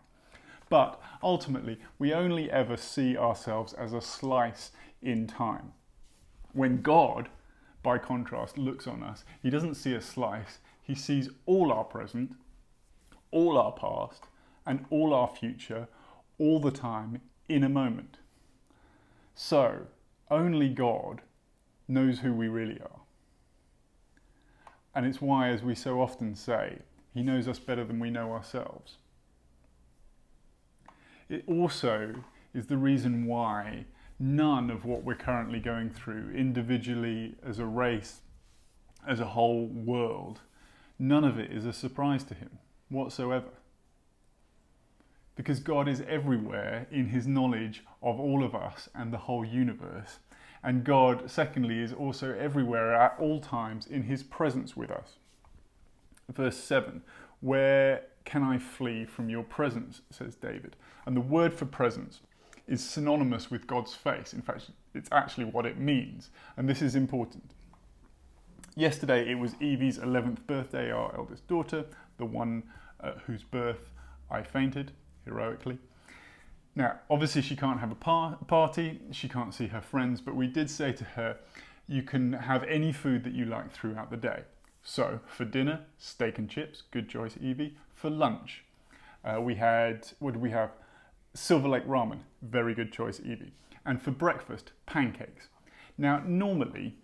But 0.70 1.02
ultimately, 1.24 1.80
we 1.98 2.14
only 2.14 2.52
ever 2.52 2.78
see 2.78 3.18
ourselves 3.18 3.74
as 3.74 3.92
a 3.92 4.02
slice 4.02 4.72
in 5.02 5.26
time. 5.26 5.74
When 6.54 6.84
God, 6.84 7.30
by 7.82 7.98
contrast, 7.98 8.58
looks 8.58 8.86
on 8.86 9.02
us, 9.02 9.26
he 9.42 9.50
doesn't 9.50 9.76
see 9.76 9.94
a 9.94 10.02
slice, 10.02 10.60
he 10.84 10.94
sees 10.94 11.30
all 11.48 11.72
our 11.72 11.84
present, 11.84 12.36
all 13.32 13.58
our 13.58 13.72
past, 13.72 14.26
and 14.64 14.86
all 14.92 15.14
our 15.14 15.28
future, 15.28 15.88
all 16.38 16.60
the 16.60 16.72
time 16.72 17.22
in 17.48 17.64
a 17.64 17.70
moment. 17.70 18.18
So, 19.36 19.88
only 20.32 20.70
God 20.70 21.22
knows 21.88 22.20
who 22.20 22.34
we 22.34 22.48
really 22.48 22.80
are. 22.82 23.02
And 24.94 25.06
it's 25.06 25.22
why, 25.22 25.50
as 25.50 25.62
we 25.62 25.76
so 25.76 26.02
often 26.02 26.36
say, 26.36 26.80
He 27.14 27.22
knows 27.22 27.48
us 27.48 27.60
better 27.60 27.84
than 27.84 28.00
we 28.00 28.10
know 28.10 28.32
ourselves. 28.32 28.98
It 31.28 31.44
also 31.48 32.16
is 32.54 32.68
the 32.68 32.78
reason 32.78 33.26
why 33.26 33.86
none 34.18 34.70
of 34.70 34.86
what 34.86 35.04
we're 35.04 35.16
currently 35.16 35.60
going 35.60 35.90
through, 35.90 36.32
individually, 36.34 37.36
as 37.46 37.60
a 37.60 37.66
race, 37.66 38.22
as 39.06 39.20
a 39.20 39.26
whole 39.26 39.68
world, 39.68 40.40
none 40.98 41.26
of 41.26 41.38
it 41.38 41.52
is 41.52 41.66
a 41.66 41.74
surprise 41.74 42.24
to 42.24 42.34
Him 42.34 42.58
whatsoever 42.90 43.50
because 45.36 45.60
God 45.60 45.88
is 45.88 46.02
everywhere 46.08 46.88
in 46.92 47.08
his 47.08 47.28
knowledge 47.28 47.84
of 48.02 48.20
all 48.20 48.44
of 48.44 48.56
us 48.56 48.90
and 48.96 49.12
the 49.12 49.18
whole 49.18 49.46
universe. 49.46 50.20
And 50.64 50.84
God, 50.84 51.30
secondly, 51.30 51.80
is 51.80 51.94
also 51.94 52.36
everywhere 52.40 52.96
at 52.96 53.16
all 53.20 53.40
times 53.40 53.86
in 53.86 54.04
his 54.04 54.24
presence 54.24 54.76
with 54.76 54.90
us. 54.90 55.18
Verse 56.32 56.58
7 56.58 57.04
Where 57.42 58.04
can 58.24 58.44
I 58.44 58.58
flee 58.58 59.06
from 59.06 59.30
your 59.30 59.44
presence? 59.44 60.02
says 60.10 60.36
David. 60.36 60.76
And 61.06 61.16
the 61.16 61.22
word 61.22 61.54
for 61.54 61.66
presence 61.66 62.22
is 62.68 62.84
synonymous 62.84 63.52
with 63.52 63.68
God's 63.68 63.94
face. 63.94 64.34
In 64.34 64.42
fact, 64.42 64.72
it's 64.96 65.10
actually 65.12 65.46
what 65.46 65.68
it 65.68 65.78
means. 65.78 66.32
And 66.58 66.68
this 66.68 66.82
is 66.82 66.96
important. 66.96 67.52
Yesterday 68.76 69.30
it 69.30 69.36
was 69.36 69.54
Evie's 69.62 70.00
11th 70.00 70.48
birthday, 70.48 70.90
our 70.92 71.16
eldest 71.16 71.48
daughter, 71.48 71.86
the 72.18 72.26
one 72.26 72.64
at 73.04 73.20
whose 73.28 73.44
birth 73.44 73.92
I 74.32 74.42
fainted 74.42 74.94
heroically. 75.26 75.78
Now, 76.76 77.00
obviously, 77.10 77.42
she 77.42 77.56
can't 77.56 77.80
have 77.80 77.92
a 77.92 77.96
par- 77.96 78.38
party, 78.48 79.00
she 79.12 79.30
can't 79.30 79.54
see 79.54 79.68
her 79.68 79.82
friends, 79.82 80.22
but 80.22 80.36
we 80.36 80.48
did 80.48 80.70
say 80.70 80.92
to 80.94 81.04
her, 81.04 81.38
you 81.88 82.02
can 82.04 82.34
have 82.34 82.64
any 82.64 82.92
food 82.92 83.24
that 83.24 83.34
you 83.34 83.46
like 83.46 83.72
throughout 83.72 84.10
the 84.10 84.18
day. 84.18 84.44
So, 84.84 85.20
for 85.26 85.46
dinner, 85.46 85.82
steak 85.98 86.38
and 86.38 86.50
chips, 86.50 86.84
good 86.92 87.10
choice, 87.10 87.36
Evie. 87.42 87.76
For 87.94 88.10
lunch, 88.10 88.64
uh, 89.24 89.42
we 89.42 89.56
had, 89.56 90.08
what 90.20 90.34
did 90.34 90.42
we 90.42 90.52
have? 90.52 90.72
Silver 91.34 91.68
Lake 91.68 91.88
ramen, 91.88 92.20
very 92.42 92.74
good 92.74 92.92
choice, 92.92 93.20
Evie. 93.20 93.54
And 93.86 94.02
for 94.02 94.12
breakfast, 94.12 94.72
pancakes. 94.86 95.48
Now, 95.98 96.22
normally, 96.26 96.98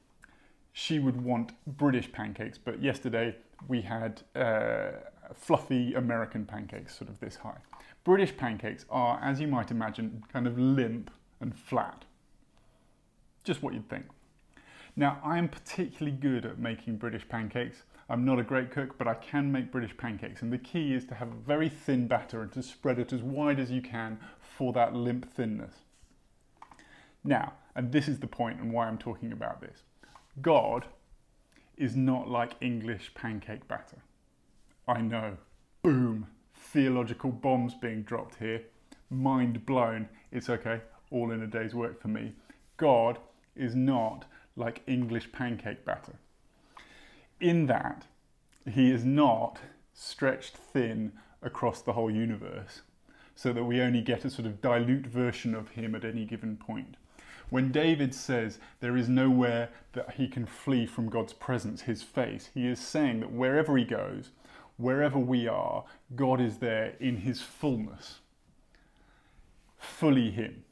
she 0.73 0.99
would 0.99 1.21
want 1.21 1.53
British 1.65 2.11
pancakes, 2.11 2.57
but 2.57 2.81
yesterday 2.81 3.35
we 3.67 3.81
had 3.81 4.21
uh, 4.35 4.91
fluffy 5.33 5.93
American 5.93 6.45
pancakes, 6.45 6.97
sort 6.97 7.09
of 7.09 7.19
this 7.19 7.37
high. 7.37 7.57
British 8.03 8.35
pancakes 8.35 8.85
are, 8.89 9.19
as 9.23 9.39
you 9.39 9.47
might 9.47 9.71
imagine, 9.71 10.23
kind 10.31 10.47
of 10.47 10.57
limp 10.57 11.11
and 11.39 11.57
flat. 11.57 12.05
Just 13.43 13.61
what 13.61 13.73
you'd 13.73 13.89
think. 13.89 14.05
Now, 14.95 15.19
I 15.23 15.37
am 15.37 15.47
particularly 15.47 16.17
good 16.17 16.45
at 16.45 16.59
making 16.59 16.97
British 16.97 17.27
pancakes. 17.27 17.83
I'm 18.09 18.25
not 18.25 18.39
a 18.39 18.43
great 18.43 18.71
cook, 18.71 18.97
but 18.97 19.07
I 19.07 19.13
can 19.13 19.51
make 19.51 19.71
British 19.71 19.95
pancakes. 19.95 20.41
And 20.41 20.51
the 20.51 20.57
key 20.57 20.93
is 20.93 21.05
to 21.05 21.15
have 21.15 21.29
a 21.29 21.45
very 21.47 21.69
thin 21.69 22.07
batter 22.07 22.41
and 22.41 22.51
to 22.53 22.63
spread 22.63 22.99
it 22.99 23.13
as 23.13 23.21
wide 23.21 23.59
as 23.59 23.71
you 23.71 23.81
can 23.81 24.19
for 24.39 24.73
that 24.73 24.93
limp 24.93 25.31
thinness. 25.33 25.73
Now, 27.23 27.53
and 27.75 27.91
this 27.91 28.07
is 28.07 28.19
the 28.19 28.27
point 28.27 28.59
and 28.59 28.73
why 28.73 28.87
I'm 28.87 28.97
talking 28.97 29.31
about 29.31 29.61
this 29.61 29.83
God 30.41 30.85
is 31.77 31.95
not 31.95 32.27
like 32.27 32.55
English 32.61 33.13
pancake 33.13 33.67
batter. 33.67 34.03
I 34.87 35.01
know. 35.01 35.37
Boom. 35.83 36.27
Theological 36.71 37.31
bombs 37.31 37.73
being 37.73 38.03
dropped 38.03 38.35
here. 38.35 38.61
Mind 39.09 39.65
blown. 39.65 40.07
It's 40.31 40.49
okay. 40.49 40.79
All 41.09 41.31
in 41.31 41.41
a 41.41 41.47
day's 41.47 41.75
work 41.75 42.01
for 42.01 42.07
me. 42.07 42.31
God 42.77 43.19
is 43.57 43.75
not 43.75 44.23
like 44.55 44.81
English 44.87 45.33
pancake 45.33 45.83
batter. 45.83 46.13
In 47.41 47.65
that, 47.65 48.05
he 48.69 48.89
is 48.89 49.03
not 49.03 49.59
stretched 49.93 50.55
thin 50.55 51.11
across 51.41 51.81
the 51.81 51.91
whole 51.91 52.09
universe 52.09 52.83
so 53.35 53.51
that 53.51 53.65
we 53.65 53.81
only 53.81 54.01
get 54.01 54.23
a 54.23 54.29
sort 54.29 54.45
of 54.45 54.61
dilute 54.61 55.07
version 55.07 55.53
of 55.53 55.71
him 55.71 55.93
at 55.93 56.05
any 56.05 56.23
given 56.23 56.55
point. 56.55 56.95
When 57.49 57.73
David 57.73 58.15
says 58.15 58.59
there 58.79 58.95
is 58.95 59.09
nowhere 59.09 59.71
that 59.91 60.11
he 60.11 60.29
can 60.29 60.45
flee 60.45 60.85
from 60.85 61.09
God's 61.09 61.33
presence, 61.33 61.81
his 61.81 62.01
face, 62.01 62.49
he 62.53 62.65
is 62.65 62.79
saying 62.79 63.19
that 63.19 63.33
wherever 63.33 63.75
he 63.75 63.83
goes, 63.83 64.29
wherever 64.77 65.19
we 65.19 65.47
are, 65.47 65.85
God 66.15 66.41
is 66.41 66.57
there 66.57 66.95
in 66.99 67.17
his 67.17 67.41
fullness, 67.41 68.19
fully 69.77 70.31
him. 70.31 70.63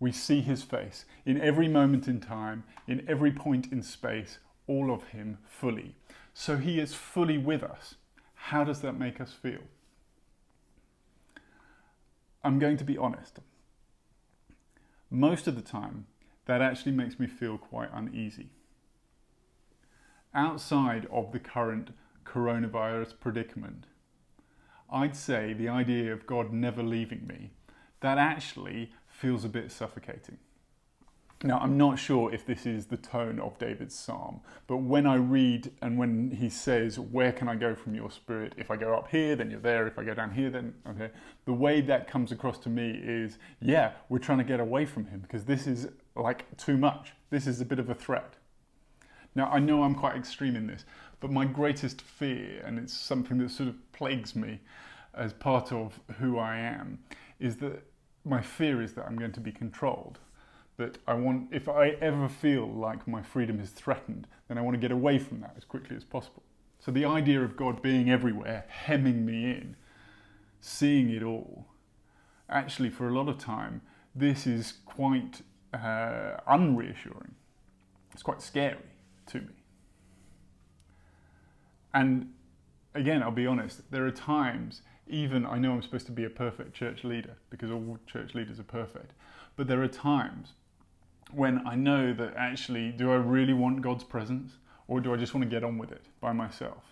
We 0.00 0.12
see 0.12 0.40
his 0.40 0.62
face 0.62 1.04
in 1.26 1.40
every 1.40 1.68
moment 1.68 2.06
in 2.06 2.20
time, 2.20 2.64
in 2.86 3.04
every 3.08 3.32
point 3.32 3.72
in 3.72 3.82
space, 3.82 4.38
all 4.66 4.92
of 4.92 5.08
him 5.08 5.38
fully. 5.44 5.96
So 6.34 6.56
he 6.56 6.78
is 6.78 6.94
fully 6.94 7.36
with 7.38 7.64
us. 7.64 7.96
How 8.34 8.62
does 8.62 8.80
that 8.82 8.98
make 8.98 9.20
us 9.20 9.32
feel? 9.32 9.62
I'm 12.44 12.58
going 12.58 12.76
to 12.76 12.84
be 12.84 12.96
honest. 12.96 13.40
Most 15.10 15.48
of 15.48 15.56
the 15.56 15.62
time, 15.62 16.06
that 16.46 16.62
actually 16.62 16.92
makes 16.92 17.18
me 17.18 17.26
feel 17.26 17.58
quite 17.58 17.90
uneasy. 17.92 18.50
Outside 20.34 21.06
of 21.10 21.32
the 21.32 21.40
current 21.40 21.90
coronavirus 22.28 23.18
predicament, 23.20 23.86
I'd 24.90 25.16
say 25.16 25.52
the 25.52 25.68
idea 25.68 26.12
of 26.12 26.26
God 26.26 26.52
never 26.52 26.82
leaving 26.82 27.26
me, 27.26 27.50
that 28.00 28.18
actually 28.18 28.92
feels 29.08 29.44
a 29.44 29.48
bit 29.48 29.70
suffocating. 29.70 30.38
Now, 31.44 31.58
I'm 31.58 31.78
not 31.78 32.00
sure 32.00 32.34
if 32.34 32.44
this 32.44 32.66
is 32.66 32.86
the 32.86 32.96
tone 32.96 33.38
of 33.38 33.56
David's 33.58 33.94
psalm, 33.94 34.40
but 34.66 34.78
when 34.78 35.06
I 35.06 35.14
read 35.14 35.70
and 35.80 35.96
when 35.96 36.32
he 36.32 36.50
says, 36.50 36.98
Where 36.98 37.30
can 37.30 37.48
I 37.48 37.54
go 37.54 37.76
from 37.76 37.94
your 37.94 38.10
spirit? 38.10 38.54
If 38.56 38.72
I 38.72 38.76
go 38.76 38.96
up 38.96 39.08
here, 39.08 39.36
then 39.36 39.48
you're 39.48 39.60
there. 39.60 39.86
If 39.86 40.00
I 40.00 40.04
go 40.04 40.14
down 40.14 40.32
here, 40.32 40.50
then 40.50 40.74
okay. 40.88 41.10
The 41.44 41.52
way 41.52 41.80
that 41.82 42.08
comes 42.08 42.32
across 42.32 42.58
to 42.60 42.68
me 42.68 42.90
is, 42.90 43.38
Yeah, 43.60 43.92
we're 44.08 44.18
trying 44.18 44.38
to 44.38 44.44
get 44.44 44.58
away 44.58 44.84
from 44.84 45.06
him 45.06 45.20
because 45.20 45.44
this 45.44 45.68
is 45.68 45.86
like 46.16 46.44
too 46.56 46.76
much. 46.76 47.12
This 47.30 47.46
is 47.46 47.60
a 47.60 47.64
bit 47.64 47.78
of 47.78 47.88
a 47.88 47.94
threat. 47.94 48.34
Now, 49.36 49.48
I 49.48 49.60
know 49.60 49.84
I'm 49.84 49.94
quite 49.94 50.16
extreme 50.16 50.56
in 50.56 50.66
this, 50.66 50.84
but 51.20 51.30
my 51.30 51.44
greatest 51.44 52.00
fear, 52.00 52.62
and 52.64 52.78
it's 52.78 52.92
something 52.92 53.38
that 53.38 53.50
sort 53.50 53.68
of 53.68 53.92
plagues 53.92 54.36
me 54.36 54.60
as 55.14 55.32
part 55.32 55.72
of 55.72 56.00
who 56.18 56.38
I 56.38 56.58
am, 56.58 56.98
is 57.40 57.56
that 57.56 57.82
my 58.24 58.40
fear 58.40 58.82
is 58.82 58.94
that 58.94 59.06
I'm 59.06 59.16
going 59.16 59.32
to 59.32 59.40
be 59.40 59.52
controlled 59.52 60.18
that 60.78 60.96
I 61.06 61.14
want, 61.14 61.48
if 61.50 61.68
I 61.68 61.90
ever 62.00 62.28
feel 62.28 62.66
like 62.66 63.06
my 63.06 63.20
freedom 63.20 63.60
is 63.60 63.70
threatened, 63.70 64.26
then 64.46 64.56
I 64.56 64.60
want 64.60 64.74
to 64.74 64.80
get 64.80 64.92
away 64.92 65.18
from 65.18 65.40
that 65.40 65.54
as 65.56 65.64
quickly 65.64 65.96
as 65.96 66.04
possible. 66.04 66.42
So 66.78 66.92
the 66.92 67.04
idea 67.04 67.42
of 67.42 67.56
God 67.56 67.82
being 67.82 68.08
everywhere, 68.08 68.64
hemming 68.68 69.26
me 69.26 69.44
in, 69.44 69.76
seeing 70.60 71.10
it 71.10 71.22
all, 71.22 71.66
actually, 72.48 72.90
for 72.90 73.08
a 73.08 73.12
lot 73.12 73.28
of 73.28 73.38
time, 73.38 73.82
this 74.14 74.46
is 74.46 74.74
quite 74.86 75.42
uh, 75.74 76.36
unreassuring. 76.48 77.32
It's 78.12 78.22
quite 78.22 78.40
scary 78.40 78.76
to 79.26 79.40
me. 79.40 79.54
And 81.94 82.32
again, 82.94 83.22
I'll 83.22 83.30
be 83.30 83.46
honest, 83.46 83.90
there 83.90 84.06
are 84.06 84.10
times, 84.10 84.82
even 85.06 85.46
I 85.46 85.58
know 85.58 85.72
I'm 85.72 85.82
supposed 85.82 86.06
to 86.06 86.12
be 86.12 86.24
a 86.24 86.30
perfect 86.30 86.74
church 86.74 87.04
leader 87.04 87.36
because 87.50 87.70
all 87.70 87.98
church 88.06 88.34
leaders 88.34 88.60
are 88.60 88.64
perfect, 88.64 89.12
but 89.56 89.66
there 89.66 89.82
are 89.82 89.88
times 89.88 90.52
when 91.32 91.66
I 91.66 91.74
know 91.74 92.12
that 92.14 92.34
actually, 92.36 92.90
do 92.90 93.10
I 93.10 93.16
really 93.16 93.52
want 93.52 93.82
God's 93.82 94.04
presence 94.04 94.52
or 94.86 95.00
do 95.00 95.12
I 95.12 95.16
just 95.16 95.34
want 95.34 95.44
to 95.44 95.50
get 95.50 95.64
on 95.64 95.78
with 95.78 95.92
it 95.92 96.06
by 96.20 96.32
myself? 96.32 96.84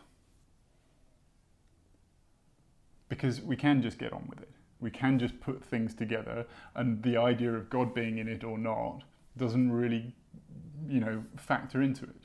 Because 3.09 3.41
we 3.41 3.57
can 3.57 3.81
just 3.83 3.99
get 3.99 4.13
on 4.13 4.27
with 4.29 4.41
it. 4.41 4.51
We 4.81 4.91
can 4.91 5.19
just 5.19 5.41
put 5.41 5.65
things 5.65 5.95
together, 5.95 6.47
and 6.75 7.03
the 7.03 7.17
idea 7.17 7.55
of 7.55 7.71
God 7.71 7.95
being 7.95 8.19
in 8.19 8.29
it 8.29 8.45
or 8.45 8.59
not 8.59 9.05
doesn't 9.39 9.73
really, 9.73 10.15
you 10.87 11.01
know, 11.01 11.25
factor 11.37 11.81
into 11.81 12.05
it. 12.05 12.17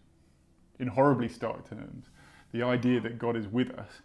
In 0.80 0.88
horribly 0.88 1.30
stark 1.30 1.70
terms, 1.70 2.08
the 2.52 2.64
idea 2.64 3.00
that 3.02 3.18
God 3.18 3.36
is 3.36 3.48
with 3.48 3.72
us 3.72 4.02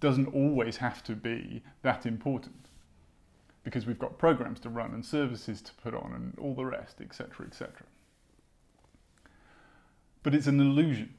doesn't 0.00 0.26
always 0.28 0.76
have 0.76 1.02
to 1.04 1.14
be 1.14 1.62
that 1.82 2.06
important 2.06 2.66
because 3.64 3.86
we've 3.86 3.98
got 3.98 4.18
programs 4.18 4.60
to 4.60 4.68
run 4.68 4.94
and 4.94 5.04
services 5.04 5.60
to 5.60 5.72
put 5.82 5.94
on 5.94 6.12
and 6.14 6.38
all 6.38 6.54
the 6.54 6.64
rest, 6.64 7.00
etc., 7.00 7.46
etc. 7.46 7.72
But 10.22 10.34
it's 10.34 10.46
an 10.46 10.60
illusion. 10.60 11.14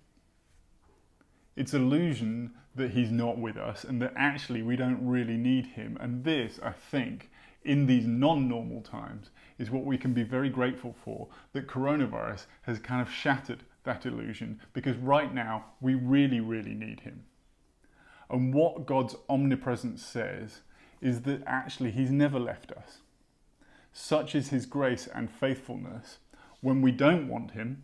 It's 1.56 1.74
illusion 1.74 2.54
that 2.76 2.92
he's 2.92 3.12
not 3.12 3.38
with 3.38 3.58
us 3.58 3.84
and 3.84 4.02
that 4.02 4.14
actually 4.16 4.62
we 4.62 4.76
don't 4.76 5.06
really 5.06 5.38
need 5.38 5.66
him. 5.66 5.98
And 6.00 6.24
this, 6.24 6.60
I 6.64 6.72
think, 6.72 7.30
in 7.66 7.86
these 7.86 8.06
non 8.06 8.48
normal 8.48 8.82
times, 8.82 9.30
is 9.58 9.72
what 9.72 9.84
we 9.84 9.98
can 9.98 10.14
be 10.14 10.24
very 10.24 10.50
grateful 10.50 10.96
for 11.04 11.28
that 11.54 11.68
coronavirus 11.68 12.46
has 12.62 12.80
kind 12.80 13.02
of 13.02 13.12
shattered 13.12 13.64
that 13.88 14.06
illusion 14.06 14.62
because 14.74 14.96
right 14.98 15.34
now 15.34 15.66
we 15.82 15.96
really, 15.96 16.40
really 16.40 16.76
need 16.76 17.00
him. 17.00 17.24
And 18.30 18.54
what 18.54 18.86
God's 18.86 19.16
omnipresence 19.30 20.06
says 20.06 20.62
is 21.02 21.22
that 21.22 21.44
actually 21.46 21.92
He's 21.92 22.12
never 22.12 22.40
left 22.40 22.72
us. 22.72 23.00
Such 23.94 24.36
is 24.36 24.50
His 24.50 24.66
grace 24.66 25.08
and 25.08 25.30
faithfulness. 25.30 26.18
When 26.62 26.82
we 26.82 26.92
don't 26.92 27.28
want 27.28 27.52
Him, 27.52 27.84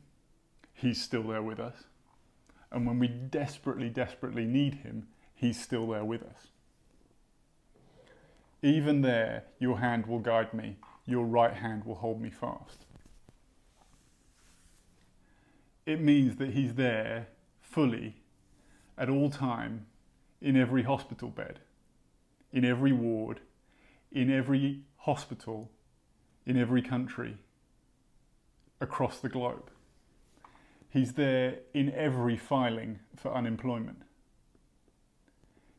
He's 0.74 1.02
still 1.02 1.24
there 1.24 1.42
with 1.42 1.60
us. 1.60 1.84
And 2.72 2.86
when 2.86 3.00
we 3.00 3.08
desperately, 3.08 3.90
desperately 3.90 4.46
need 4.46 4.76
Him, 4.76 5.08
He's 5.36 5.62
still 5.62 5.88
there 5.88 6.06
with 6.06 6.24
us. 6.24 6.48
Even 8.62 9.02
there, 9.02 9.44
your 9.60 9.80
hand 9.80 10.06
will 10.06 10.20
guide 10.20 10.54
me, 10.54 10.78
your 11.06 11.26
right 11.26 11.54
hand 11.54 11.86
will 11.86 11.96
hold 11.96 12.22
me 12.22 12.30
fast. 12.30 12.83
It 15.86 16.02
means 16.02 16.38
that 16.38 16.52
He's 16.52 16.76
there 16.76 17.28
fully 17.62 18.18
at 18.98 19.10
all 19.10 19.30
time 19.30 19.88
in 20.42 20.56
every 20.56 20.84
hospital 20.84 21.30
bed 21.30 21.60
in 22.54 22.64
every 22.64 22.94
ward, 22.94 23.42
in 24.12 24.32
every 24.32 24.82
hospital, 24.98 25.72
in 26.46 26.56
every 26.56 26.84
country 26.84 27.38
across 28.80 29.20
the 29.20 29.28
globe. 29.28 29.72
He's 30.90 31.14
there 31.14 31.56
in 31.74 31.92
every 31.94 32.38
filing 32.38 33.00
for 33.16 33.34
unemployment. 33.34 34.04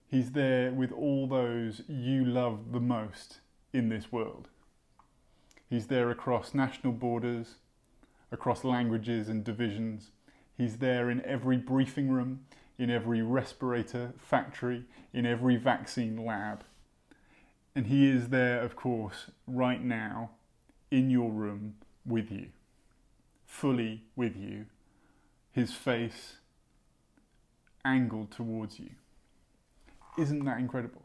He's 0.08 0.32
there 0.32 0.72
with 0.72 0.90
all 0.90 1.28
those 1.28 1.82
you 1.86 2.24
love 2.24 2.72
the 2.72 2.80
most 2.80 3.40
in 3.72 3.88
this 3.88 4.10
world. 4.10 4.48
He's 5.70 5.86
there 5.86 6.10
across 6.10 6.54
national 6.54 6.92
borders, 6.92 7.56
across 8.34 8.64
languages 8.64 9.28
and 9.30 9.42
divisions. 9.44 10.10
He's 10.58 10.78
there 10.78 11.08
in 11.08 11.24
every 11.24 11.56
briefing 11.56 12.10
room, 12.10 12.40
in 12.76 12.90
every 12.90 13.22
respirator 13.22 14.12
factory, 14.18 14.84
in 15.14 15.24
every 15.24 15.56
vaccine 15.56 16.22
lab. 16.22 16.64
And 17.74 17.86
He 17.86 18.10
is 18.10 18.28
there, 18.28 18.60
of 18.60 18.76
course, 18.76 19.30
right 19.46 19.82
now 19.82 20.30
in 20.90 21.10
your 21.10 21.30
room 21.30 21.76
with 22.04 22.30
you, 22.30 22.48
fully 23.46 24.02
with 24.16 24.36
you, 24.36 24.66
His 25.50 25.72
face 25.72 26.36
angled 27.84 28.30
towards 28.30 28.78
you. 28.78 28.90
Isn't 30.18 30.44
that 30.44 30.58
incredible? 30.58 31.02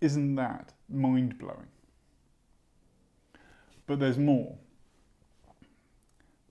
Isn't 0.00 0.34
that 0.36 0.72
mind 0.88 1.38
blowing? 1.38 1.68
But 3.86 4.00
there's 4.00 4.18
more. 4.18 4.56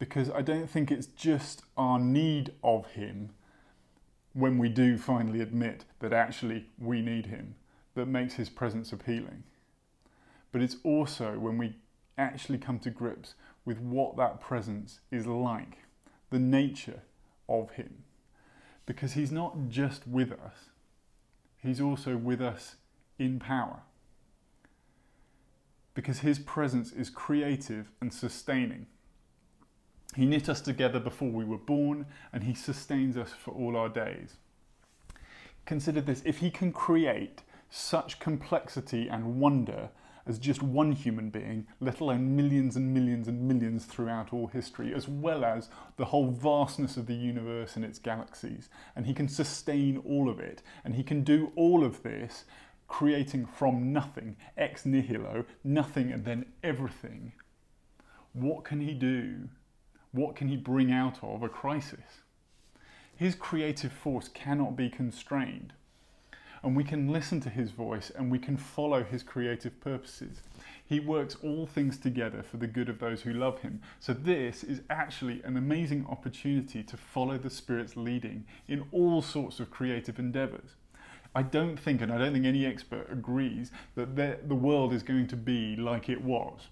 Because 0.03 0.29
I 0.29 0.41
don't 0.41 0.69
think 0.69 0.91
it's 0.91 1.07
just 1.07 1.63
our 1.77 1.97
need 1.97 2.51
of 2.61 2.87
Him 2.87 3.29
when 4.33 4.57
we 4.57 4.67
do 4.67 4.97
finally 4.97 5.39
admit 5.39 5.85
that 5.99 6.11
actually 6.11 6.65
we 6.77 7.01
need 7.01 7.27
him 7.27 7.55
that 7.95 8.07
makes 8.07 8.33
his 8.33 8.49
presence 8.49 8.91
appealing. 8.91 9.43
But 10.51 10.61
it's 10.61 10.75
also 10.83 11.39
when 11.39 11.57
we 11.57 11.75
actually 12.17 12.57
come 12.57 12.79
to 12.79 12.89
grips 12.89 13.35
with 13.63 13.79
what 13.79 14.17
that 14.17 14.41
presence 14.41 14.99
is 15.09 15.25
like, 15.25 15.77
the 16.31 16.39
nature 16.39 17.01
of 17.47 17.71
him. 17.71 18.03
Because 18.85 19.13
he's 19.13 19.31
not 19.31 19.69
just 19.69 20.05
with 20.05 20.33
us, 20.33 20.69
he's 21.61 21.79
also 21.79 22.17
with 22.17 22.41
us 22.41 22.75
in 23.17 23.39
power. 23.39 23.79
Because 25.93 26.19
his 26.19 26.39
presence 26.39 26.91
is 26.91 27.09
creative 27.09 27.91
and 28.01 28.11
sustaining. 28.11 28.87
He 30.15 30.25
knit 30.25 30.49
us 30.49 30.61
together 30.61 30.99
before 30.99 31.29
we 31.29 31.45
were 31.45 31.57
born, 31.57 32.05
and 32.31 32.43
he 32.43 32.53
sustains 32.53 33.17
us 33.17 33.31
for 33.31 33.51
all 33.51 33.75
our 33.75 33.89
days. 33.89 34.37
Consider 35.65 36.01
this 36.01 36.21
if 36.25 36.39
he 36.39 36.51
can 36.51 36.71
create 36.71 37.41
such 37.69 38.19
complexity 38.19 39.07
and 39.07 39.39
wonder 39.39 39.89
as 40.25 40.39
just 40.39 40.63
one 40.63 40.91
human 40.91 41.29
being, 41.29 41.67
let 41.79 41.99
alone 41.99 42.35
millions 42.35 42.75
and 42.75 42.93
millions 42.93 43.27
and 43.27 43.41
millions 43.41 43.85
throughout 43.85 44.31
all 44.31 44.47
history, 44.47 44.93
as 44.93 45.07
well 45.07 45.43
as 45.43 45.69
the 45.97 46.05
whole 46.05 46.31
vastness 46.31 46.95
of 46.95 47.07
the 47.07 47.15
universe 47.15 47.75
and 47.75 47.83
its 47.83 47.99
galaxies. 47.99 48.69
And 48.95 49.05
he 49.05 49.13
can 49.13 49.27
sustain 49.27 49.97
all 49.97 50.29
of 50.29 50.39
it. 50.39 50.61
And 50.85 50.95
he 50.95 51.03
can 51.03 51.23
do 51.23 51.51
all 51.55 51.83
of 51.83 52.03
this 52.03 52.45
creating 52.87 53.45
from 53.45 53.91
nothing, 53.91 54.37
ex 54.57 54.85
nihilo, 54.85 55.45
nothing 55.63 56.11
and 56.11 56.23
then 56.23 56.45
everything. 56.63 57.33
What 58.33 58.63
can 58.63 58.81
he 58.81 58.93
do? 58.93 59.49
What 60.13 60.37
can 60.37 60.47
he 60.47 60.55
bring 60.55 60.91
out 60.91 61.19
of 61.21 61.43
a 61.43 61.49
crisis? 61.49 62.21
His 63.15 63.35
creative 63.35 63.91
force 63.91 64.29
cannot 64.29 64.77
be 64.77 64.89
constrained 64.89 65.73
and 66.63 66.77
we 66.77 66.83
can 66.83 67.11
listen 67.11 67.41
to 67.41 67.49
his 67.49 67.71
voice 67.71 68.09
and 68.15 68.31
we 68.31 68.39
can 68.39 68.55
follow 68.55 69.03
his 69.03 69.21
creative 69.21 69.79
purposes. 69.81 70.41
He 70.85 70.99
works 70.99 71.35
all 71.43 71.67
things 71.67 71.97
together 71.97 72.41
for 72.41 72.57
the 72.57 72.67
good 72.67 72.87
of 72.87 72.99
those 72.99 73.21
who 73.21 73.33
love 73.33 73.59
him. 73.59 73.81
So, 73.99 74.13
this 74.13 74.63
is 74.63 74.81
actually 74.89 75.41
an 75.43 75.57
amazing 75.57 76.05
opportunity 76.09 76.83
to 76.83 76.97
follow 76.97 77.37
the 77.37 77.49
Spirit's 77.49 77.97
leading 77.97 78.45
in 78.67 78.85
all 78.91 79.21
sorts 79.21 79.59
of 79.59 79.71
creative 79.71 80.19
endeavors. 80.19 80.75
I 81.35 81.41
don't 81.41 81.77
think, 81.77 82.01
and 82.01 82.11
I 82.11 82.17
don't 82.17 82.31
think 82.31 82.45
any 82.45 82.65
expert 82.65 83.07
agrees, 83.11 83.71
that 83.95 84.47
the 84.47 84.55
world 84.55 84.93
is 84.93 85.03
going 85.03 85.27
to 85.27 85.35
be 85.35 85.75
like 85.75 86.07
it 86.07 86.23
was. 86.23 86.67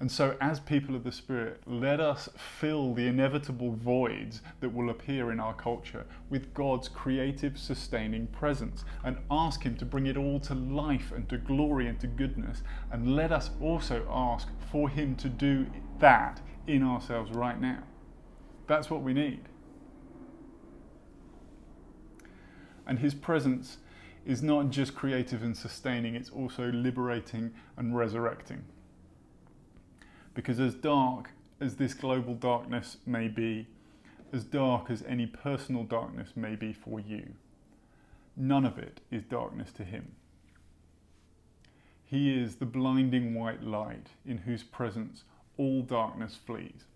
And 0.00 0.10
so, 0.10 0.34
as 0.40 0.58
people 0.58 0.96
of 0.96 1.04
the 1.04 1.12
Spirit, 1.12 1.60
let 1.66 2.00
us 2.00 2.30
fill 2.58 2.94
the 2.94 3.06
inevitable 3.06 3.72
voids 3.72 4.40
that 4.60 4.72
will 4.72 4.88
appear 4.88 5.30
in 5.30 5.38
our 5.38 5.52
culture 5.52 6.06
with 6.30 6.54
God's 6.54 6.88
creative, 6.88 7.58
sustaining 7.58 8.26
presence 8.28 8.86
and 9.04 9.18
ask 9.30 9.62
Him 9.62 9.76
to 9.76 9.84
bring 9.84 10.06
it 10.06 10.16
all 10.16 10.40
to 10.40 10.54
life 10.54 11.12
and 11.14 11.28
to 11.28 11.36
glory 11.36 11.86
and 11.86 12.00
to 12.00 12.06
goodness. 12.06 12.62
And 12.90 13.14
let 13.14 13.30
us 13.30 13.50
also 13.60 14.06
ask 14.10 14.48
for 14.72 14.88
Him 14.88 15.16
to 15.16 15.28
do 15.28 15.66
that 15.98 16.40
in 16.66 16.82
ourselves 16.82 17.30
right 17.32 17.60
now. 17.60 17.82
That's 18.68 18.88
what 18.88 19.02
we 19.02 19.12
need. 19.12 19.42
And 22.86 23.00
His 23.00 23.12
presence 23.14 23.76
is 24.24 24.42
not 24.42 24.70
just 24.70 24.94
creative 24.94 25.42
and 25.42 25.54
sustaining, 25.54 26.14
it's 26.14 26.30
also 26.30 26.72
liberating 26.72 27.52
and 27.76 27.94
resurrecting. 27.94 28.64
Because 30.40 30.58
as 30.58 30.72
dark 30.72 31.32
as 31.60 31.76
this 31.76 31.92
global 31.92 32.34
darkness 32.34 32.96
may 33.04 33.28
be, 33.28 33.66
as 34.32 34.42
dark 34.42 34.88
as 34.88 35.02
any 35.06 35.26
personal 35.26 35.84
darkness 35.84 36.30
may 36.34 36.56
be 36.56 36.72
for 36.72 36.98
you, 36.98 37.34
none 38.38 38.64
of 38.64 38.78
it 38.78 39.02
is 39.10 39.22
darkness 39.22 39.70
to 39.72 39.84
him. 39.84 40.12
He 42.06 42.42
is 42.42 42.56
the 42.56 42.64
blinding 42.64 43.34
white 43.34 43.62
light 43.62 44.06
in 44.24 44.38
whose 44.38 44.62
presence 44.62 45.24
all 45.58 45.82
darkness 45.82 46.38
flees. 46.46 46.86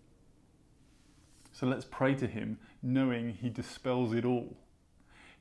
So 1.52 1.66
let's 1.66 1.84
pray 1.84 2.14
to 2.14 2.26
him, 2.26 2.56
knowing 2.82 3.34
he 3.42 3.50
dispels 3.50 4.14
it 4.14 4.24
all. 4.24 4.56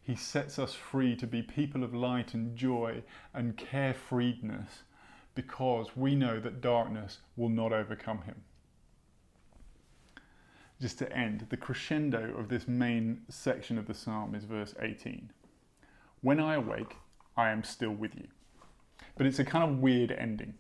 He 0.02 0.16
sets 0.16 0.60
us 0.60 0.74
free 0.74 1.16
to 1.16 1.26
be 1.26 1.42
people 1.42 1.86
of 1.86 1.94
light 1.94 2.34
and 2.34 2.58
joy 2.58 3.04
and 3.34 3.56
carefreedness 3.56 4.84
because 5.36 5.96
we 5.96 6.16
know 6.16 6.40
that 6.40 6.62
darkness 6.62 7.20
will 7.36 7.50
not 7.50 7.74
overcome 7.74 8.22
him. 8.24 8.44
Just 10.80 11.00
to 11.00 11.12
end, 11.16 11.48
the 11.50 11.58
crescendo 11.58 12.36
of 12.38 12.50
this 12.50 12.68
main 12.68 13.22
section 13.30 13.78
of 13.78 13.88
the 13.88 13.94
psalm 13.94 14.36
is 14.36 14.44
verse 14.44 14.76
18. 14.82 15.32
When 16.22 16.40
I 16.40 16.56
awake, 16.56 16.98
I 17.38 17.50
am 17.50 17.64
still 17.64 17.92
with 17.92 18.16
you. 18.16 18.28
But 19.18 19.26
it's 19.26 19.40
a 19.40 19.46
kind 19.46 19.64
of 19.64 19.80
weird 19.80 20.12
ending 20.12 20.56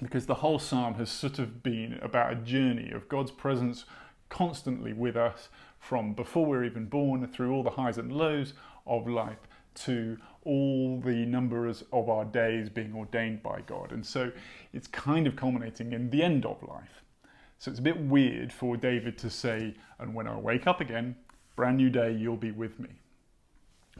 because 0.00 0.26
the 0.26 0.36
whole 0.36 0.58
psalm 0.58 0.94
has 0.94 1.10
sort 1.10 1.38
of 1.38 1.62
been 1.62 1.98
about 2.02 2.32
a 2.32 2.36
journey 2.36 2.90
of 2.90 3.08
God's 3.08 3.30
presence 3.30 3.84
constantly 4.28 4.92
with 4.92 5.16
us 5.16 5.48
from 5.78 6.14
before 6.14 6.46
we're 6.46 6.64
even 6.64 6.86
born 6.86 7.26
through 7.26 7.52
all 7.52 7.62
the 7.62 7.70
highs 7.70 7.98
and 7.98 8.12
lows 8.12 8.54
of 8.86 9.06
life 9.06 9.46
to 9.74 10.18
all 10.44 11.00
the 11.00 11.24
numbers 11.26 11.84
of 11.92 12.08
our 12.08 12.24
days 12.24 12.68
being 12.68 12.94
ordained 12.94 13.42
by 13.42 13.60
God. 13.62 13.92
And 13.92 14.04
so 14.04 14.32
it's 14.72 14.86
kind 14.86 15.26
of 15.26 15.36
culminating 15.36 15.92
in 15.92 16.10
the 16.10 16.22
end 16.22 16.44
of 16.44 16.62
life. 16.62 17.02
So 17.58 17.70
it's 17.70 17.80
a 17.80 17.82
bit 17.82 18.00
weird 18.00 18.52
for 18.52 18.76
David 18.76 19.16
to 19.18 19.30
say, 19.30 19.74
and 19.98 20.14
when 20.14 20.26
I 20.26 20.36
wake 20.36 20.66
up 20.66 20.80
again, 20.80 21.16
brand 21.54 21.76
new 21.76 21.90
day, 21.90 22.12
you'll 22.12 22.36
be 22.36 22.50
with 22.50 22.80
me. 22.80 22.90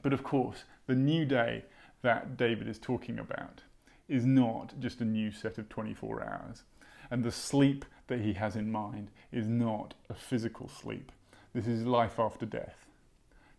But 0.02 0.12
of 0.12 0.24
course, 0.24 0.64
the 0.87 0.96
new 0.96 1.24
day 1.24 1.64
that 2.02 2.37
David 2.37 2.68
is 2.68 2.78
talking 2.78 3.18
about 3.20 3.62
is 4.08 4.26
not 4.26 4.78
just 4.80 5.00
a 5.00 5.04
new 5.04 5.30
set 5.30 5.58
of 5.58 5.68
24 5.68 6.24
hours. 6.24 6.64
And 7.11 7.22
the 7.22 7.30
sleep 7.30 7.85
that 8.08 8.20
he 8.20 8.32
has 8.32 8.56
in 8.56 8.72
mind 8.72 9.11
is 9.30 9.46
not 9.46 9.94
a 10.11 10.14
physical 10.14 10.68
sleep. 10.68 11.12
This 11.54 11.66
is 11.66 11.87
life 11.87 12.18
after 12.18 12.46
death. 12.46 12.87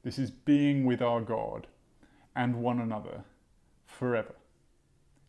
This 0.04 0.20
is 0.20 0.32
being 0.32 0.86
with 0.86 1.02
our 1.02 1.22
God 1.22 1.68
and 2.36 2.56
one 2.56 2.80
another 2.80 3.24
forever 3.86 4.36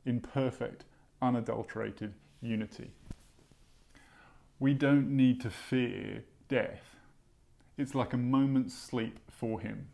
in 0.04 0.20
perfect, 0.20 0.84
unadulterated 1.22 2.14
unity. 2.42 2.90
We 4.58 4.74
don't 4.74 5.10
need 5.10 5.40
to 5.42 5.50
fear 5.50 6.24
death. 6.48 6.96
It's 7.76 7.94
like 7.94 8.12
a 8.12 8.18
moment's 8.18 8.74
sleep 8.74 9.18
for 9.30 9.60
him. 9.60 9.88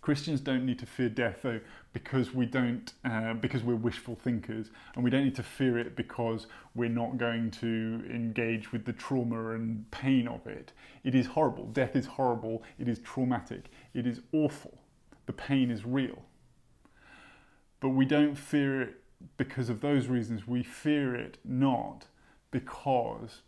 Christians 0.00 0.40
don't 0.40 0.64
need 0.64 0.78
to 0.78 0.86
fear 0.86 1.10
death 1.10 1.40
though 1.42 1.60
because 1.92 2.32
we 2.32 2.46
don't 2.46 2.92
uh, 3.04 3.34
because 3.34 3.62
we're 3.62 3.76
wishful 3.76 4.14
thinkers 4.14 4.70
and 4.94 5.04
we 5.04 5.10
don't 5.10 5.24
need 5.24 5.34
to 5.34 5.42
fear 5.42 5.76
it 5.76 5.96
because 5.96 6.46
we're 6.74 6.88
not 6.88 7.18
going 7.18 7.50
to 7.50 8.02
engage 8.08 8.72
with 8.72 8.86
the 8.86 8.92
trauma 8.92 9.50
and 9.50 9.90
pain 9.90 10.26
of 10.26 10.46
it. 10.46 10.72
It 11.04 11.14
is 11.14 11.26
horrible. 11.26 11.66
Death 11.66 11.94
is 11.94 12.06
horrible. 12.06 12.62
It 12.78 12.88
is 12.88 13.00
traumatic. 13.00 13.66
It 13.92 14.06
is 14.06 14.20
awful 14.32 14.78
the 15.28 15.32
pain 15.34 15.70
is 15.70 15.84
real. 15.84 16.22
But 17.80 17.90
we 17.90 18.06
don't 18.06 18.34
fear 18.34 18.80
it 18.80 19.02
because 19.36 19.68
of 19.68 19.82
those 19.82 20.06
reasons. 20.06 20.48
We 20.48 20.62
fear 20.62 21.14
it 21.14 21.36
not 21.44 22.06
because 22.50 23.42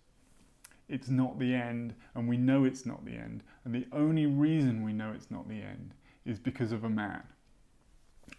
it's 0.91 1.09
not 1.09 1.39
the 1.39 1.55
end 1.55 1.95
and 2.15 2.29
we 2.29 2.37
know 2.37 2.65
it's 2.65 2.85
not 2.85 3.07
the 3.07 3.15
end. 3.15 3.43
And 3.65 3.75
the 3.75 3.87
only 3.93 4.27
reason 4.27 4.85
we 4.85 4.93
know 4.93 5.13
it's 5.13 5.31
not 5.31 5.49
the 5.49 5.63
end 5.63 5.95
is 6.27 6.39
because 6.39 6.71
of 6.71 6.85
a 6.85 6.91
man 6.91 7.23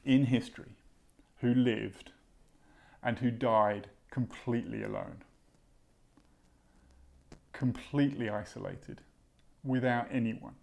in 0.06 0.26
history 0.28 0.76
who 1.38 1.52
lived 1.52 2.12
and 3.02 3.18
who 3.18 3.32
died 3.32 3.88
completely 4.12 4.84
alone, 4.84 5.24
completely 7.54 8.30
isolated, 8.30 9.02
without 9.64 10.08
anyone 10.12 10.54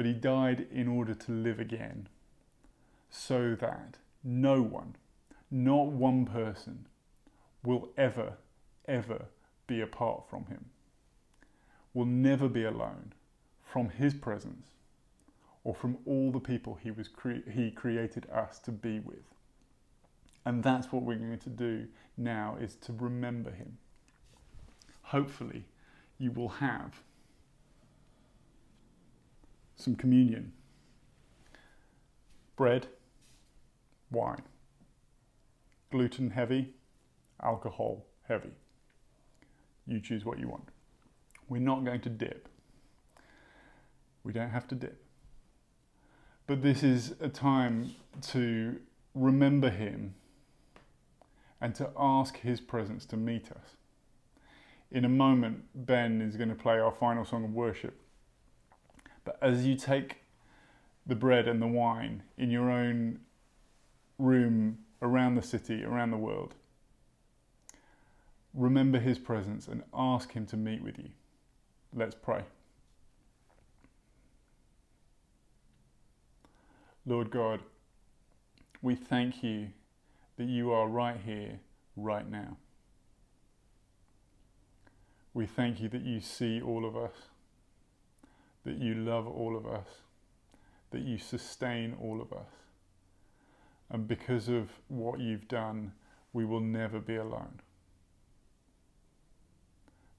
but 0.00 0.06
he 0.06 0.14
died 0.14 0.66
in 0.72 0.88
order 0.88 1.12
to 1.12 1.30
live 1.30 1.60
again, 1.60 2.08
so 3.10 3.54
that 3.54 3.98
no 4.24 4.62
one, 4.62 4.96
not 5.50 5.88
one 5.88 6.24
person, 6.24 6.86
will 7.62 7.90
ever, 7.98 8.38
ever 8.88 9.26
be 9.66 9.78
apart 9.78 10.22
from 10.30 10.46
him, 10.46 10.70
will 11.92 12.06
never 12.06 12.48
be 12.48 12.64
alone 12.64 13.12
from 13.62 13.90
his 13.90 14.14
presence 14.14 14.68
or 15.64 15.74
from 15.74 15.98
all 16.06 16.32
the 16.32 16.40
people 16.40 16.78
he, 16.82 16.90
was 16.90 17.06
cre- 17.06 17.50
he 17.52 17.70
created 17.70 18.26
us 18.30 18.58
to 18.58 18.72
be 18.72 19.00
with. 19.00 19.34
And 20.46 20.62
that's 20.62 20.90
what 20.90 21.02
we're 21.02 21.16
going 21.16 21.38
to 21.40 21.50
do 21.50 21.88
now 22.16 22.56
is 22.58 22.74
to 22.76 22.94
remember 22.94 23.50
him. 23.50 23.76
Hopefully, 25.02 25.66
you 26.16 26.32
will 26.32 26.48
have 26.48 27.02
some 29.80 29.96
communion. 29.96 30.52
Bread, 32.56 32.88
wine. 34.10 34.42
Gluten 35.90 36.30
heavy, 36.30 36.74
alcohol 37.42 38.04
heavy. 38.28 38.50
You 39.86 40.00
choose 40.00 40.24
what 40.24 40.38
you 40.38 40.48
want. 40.48 40.68
We're 41.48 41.60
not 41.60 41.84
going 41.84 42.00
to 42.02 42.08
dip. 42.08 42.48
We 44.22 44.32
don't 44.32 44.50
have 44.50 44.68
to 44.68 44.74
dip. 44.74 45.02
But 46.46 46.62
this 46.62 46.82
is 46.82 47.14
a 47.20 47.28
time 47.28 47.94
to 48.28 48.76
remember 49.14 49.70
Him 49.70 50.14
and 51.60 51.74
to 51.74 51.90
ask 51.96 52.38
His 52.38 52.60
presence 52.60 53.04
to 53.06 53.16
meet 53.16 53.50
us. 53.50 53.76
In 54.90 55.04
a 55.04 55.08
moment, 55.08 55.64
Ben 55.74 56.20
is 56.20 56.36
going 56.36 56.48
to 56.48 56.54
play 56.54 56.78
our 56.78 56.92
final 56.92 57.24
song 57.24 57.44
of 57.44 57.52
worship. 57.52 57.99
But 59.24 59.38
as 59.42 59.66
you 59.66 59.76
take 59.76 60.16
the 61.06 61.14
bread 61.14 61.48
and 61.48 61.60
the 61.60 61.66
wine 61.66 62.22
in 62.36 62.50
your 62.50 62.70
own 62.70 63.20
room 64.18 64.78
around 65.02 65.34
the 65.34 65.42
city, 65.42 65.84
around 65.84 66.10
the 66.10 66.16
world, 66.16 66.54
remember 68.54 68.98
his 68.98 69.18
presence 69.18 69.68
and 69.68 69.82
ask 69.94 70.32
him 70.32 70.46
to 70.46 70.56
meet 70.56 70.82
with 70.82 70.98
you. 70.98 71.10
Let's 71.94 72.14
pray. 72.14 72.44
Lord 77.06 77.30
God, 77.30 77.60
we 78.82 78.94
thank 78.94 79.42
you 79.42 79.68
that 80.36 80.48
you 80.48 80.72
are 80.72 80.86
right 80.86 81.18
here, 81.24 81.60
right 81.96 82.28
now. 82.30 82.56
We 85.34 85.46
thank 85.46 85.80
you 85.80 85.88
that 85.88 86.02
you 86.02 86.20
see 86.20 86.60
all 86.60 86.84
of 86.84 86.96
us, 86.96 87.14
that 88.64 88.78
you 88.78 88.94
love 88.94 89.26
all 89.26 89.56
of 89.56 89.66
us, 89.66 89.88
that 90.90 91.02
you 91.02 91.18
sustain 91.18 91.96
all 92.00 92.20
of 92.20 92.32
us. 92.32 92.50
And 93.90 94.06
because 94.06 94.48
of 94.48 94.70
what 94.88 95.18
you've 95.18 95.48
done, 95.48 95.92
we 96.32 96.44
will 96.44 96.60
never 96.60 97.00
be 97.00 97.16
alone. 97.16 97.60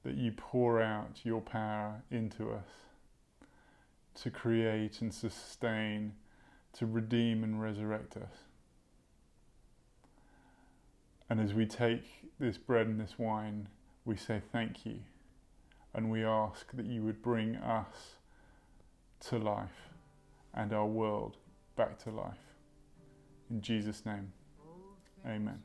That 0.04 0.15
you 0.15 0.32
pour 0.32 0.82
out 0.82 1.19
your 1.23 1.41
power 1.41 2.01
into 2.12 2.51
us 2.51 2.67
to 4.15 4.30
create 4.30 5.01
and 5.01 5.13
sustain, 5.13 6.13
to 6.73 6.86
redeem 6.86 7.43
and 7.43 7.62
resurrect 7.62 8.17
us. 8.17 8.34
And 11.30 11.39
as 11.39 11.54
we 11.54 11.65
take 11.65 12.04
this 12.39 12.58
bread 12.58 12.88
and 12.88 12.99
this 12.99 13.17
wine, 13.17 13.69
we 14.04 14.17
say 14.17 14.41
thank 14.51 14.86
you. 14.86 14.99
And 15.93 16.12
we 16.12 16.25
ask 16.25 16.71
that 16.73 16.86
you 16.86 17.04
would 17.04 17.21
bring 17.21 17.56
us 17.56 18.15
to 19.30 19.38
life 19.38 19.90
and 20.54 20.74
our 20.74 20.86
world 20.86 21.38
back 21.76 21.98
to 22.04 22.10
life. 22.10 22.38
In 23.50 23.62
Jesus' 23.62 24.06
name, 24.06 24.32
amen. 25.26 25.62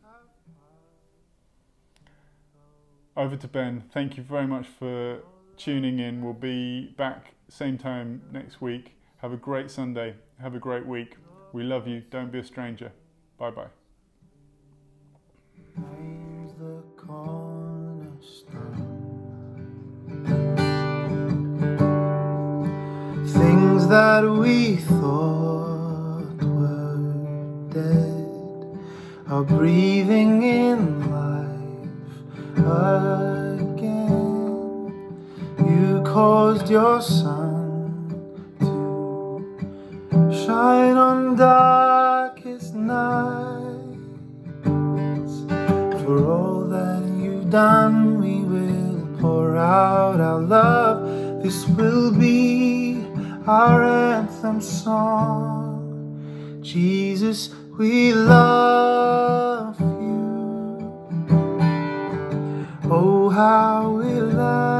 Over 3.16 3.37
to 3.37 3.49
Ben. 3.49 3.85
Thank 3.92 4.16
you 4.16 4.23
very 4.23 4.47
much 4.47 4.66
for 4.66 5.21
tuning 5.57 5.99
in. 5.99 6.23
We'll 6.23 6.35
be 6.35 6.88
back 6.97 7.35
same 7.49 7.79
time 7.79 8.23
next 8.33 8.61
week. 8.61 8.92
Have 9.19 9.33
a 9.33 9.37
great 9.37 9.71
Sunday. 9.71 10.14
Have 10.40 10.55
a 10.55 10.59
great 10.59 10.87
week. 10.87 11.16
We 11.53 11.62
love 11.62 11.88
you. 11.88 12.03
Don't 12.11 12.31
be 12.31 12.40
a 12.40 12.45
stranger. 12.45 12.92
Bye 13.38 13.51
bye. 13.51 13.69
That 23.88 24.25
we 24.29 24.77
thought 24.77 26.42
were 26.42 26.99
dead 27.70 28.79
are 29.29 29.44
breathing 29.44 30.42
in 30.42 31.09
life 31.09 32.59
again. 33.62 34.92
You 35.61 36.03
caused 36.05 36.68
your 36.68 37.01
sun 37.01 38.11
to 38.59 39.46
shine 40.33 40.96
on 40.96 41.37
darkest 41.37 42.75
nights. 42.75 43.87
For 46.03 46.27
all 46.29 46.64
that 46.70 47.05
you've 47.22 47.51
done, 47.51 48.18
we 48.20 48.42
will 48.42 49.07
pour 49.20 49.57
out 49.57 50.20
our 50.20 50.40
love. 50.40 51.07
This 51.44 51.68
will 51.68 52.11
be 52.11 52.86
our 53.48 53.85
anthem 53.85 54.61
song. 54.61 56.59
Jesus, 56.62 57.50
we 57.78 58.12
love 58.12 59.78
you. 59.80 60.92
Oh, 62.90 63.28
how 63.28 63.90
we 63.90 64.20
love 64.20 64.75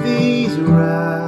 These 0.00 0.58
rags 0.58 1.21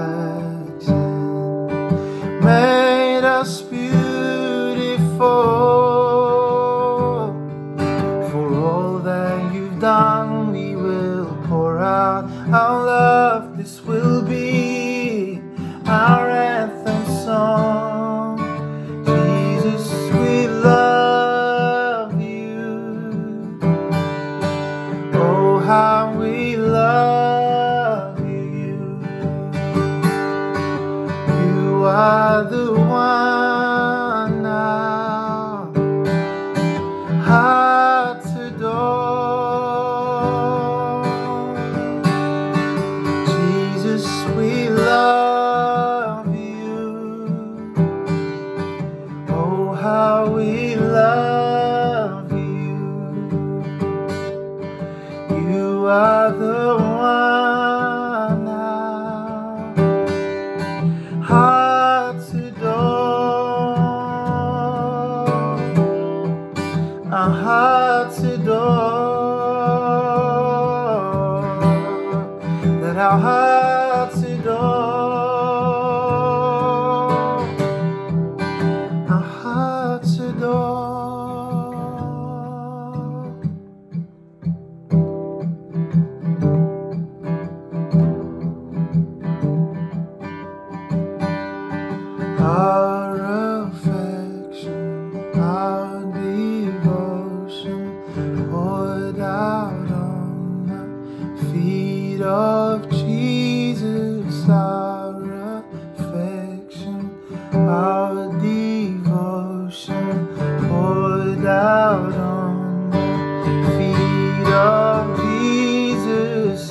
are 56.05 56.33
the 56.33 56.77
one 56.77 57.24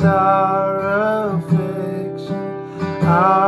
Our 0.05 1.37
affliction. 1.37 2.35
Our 3.03 3.42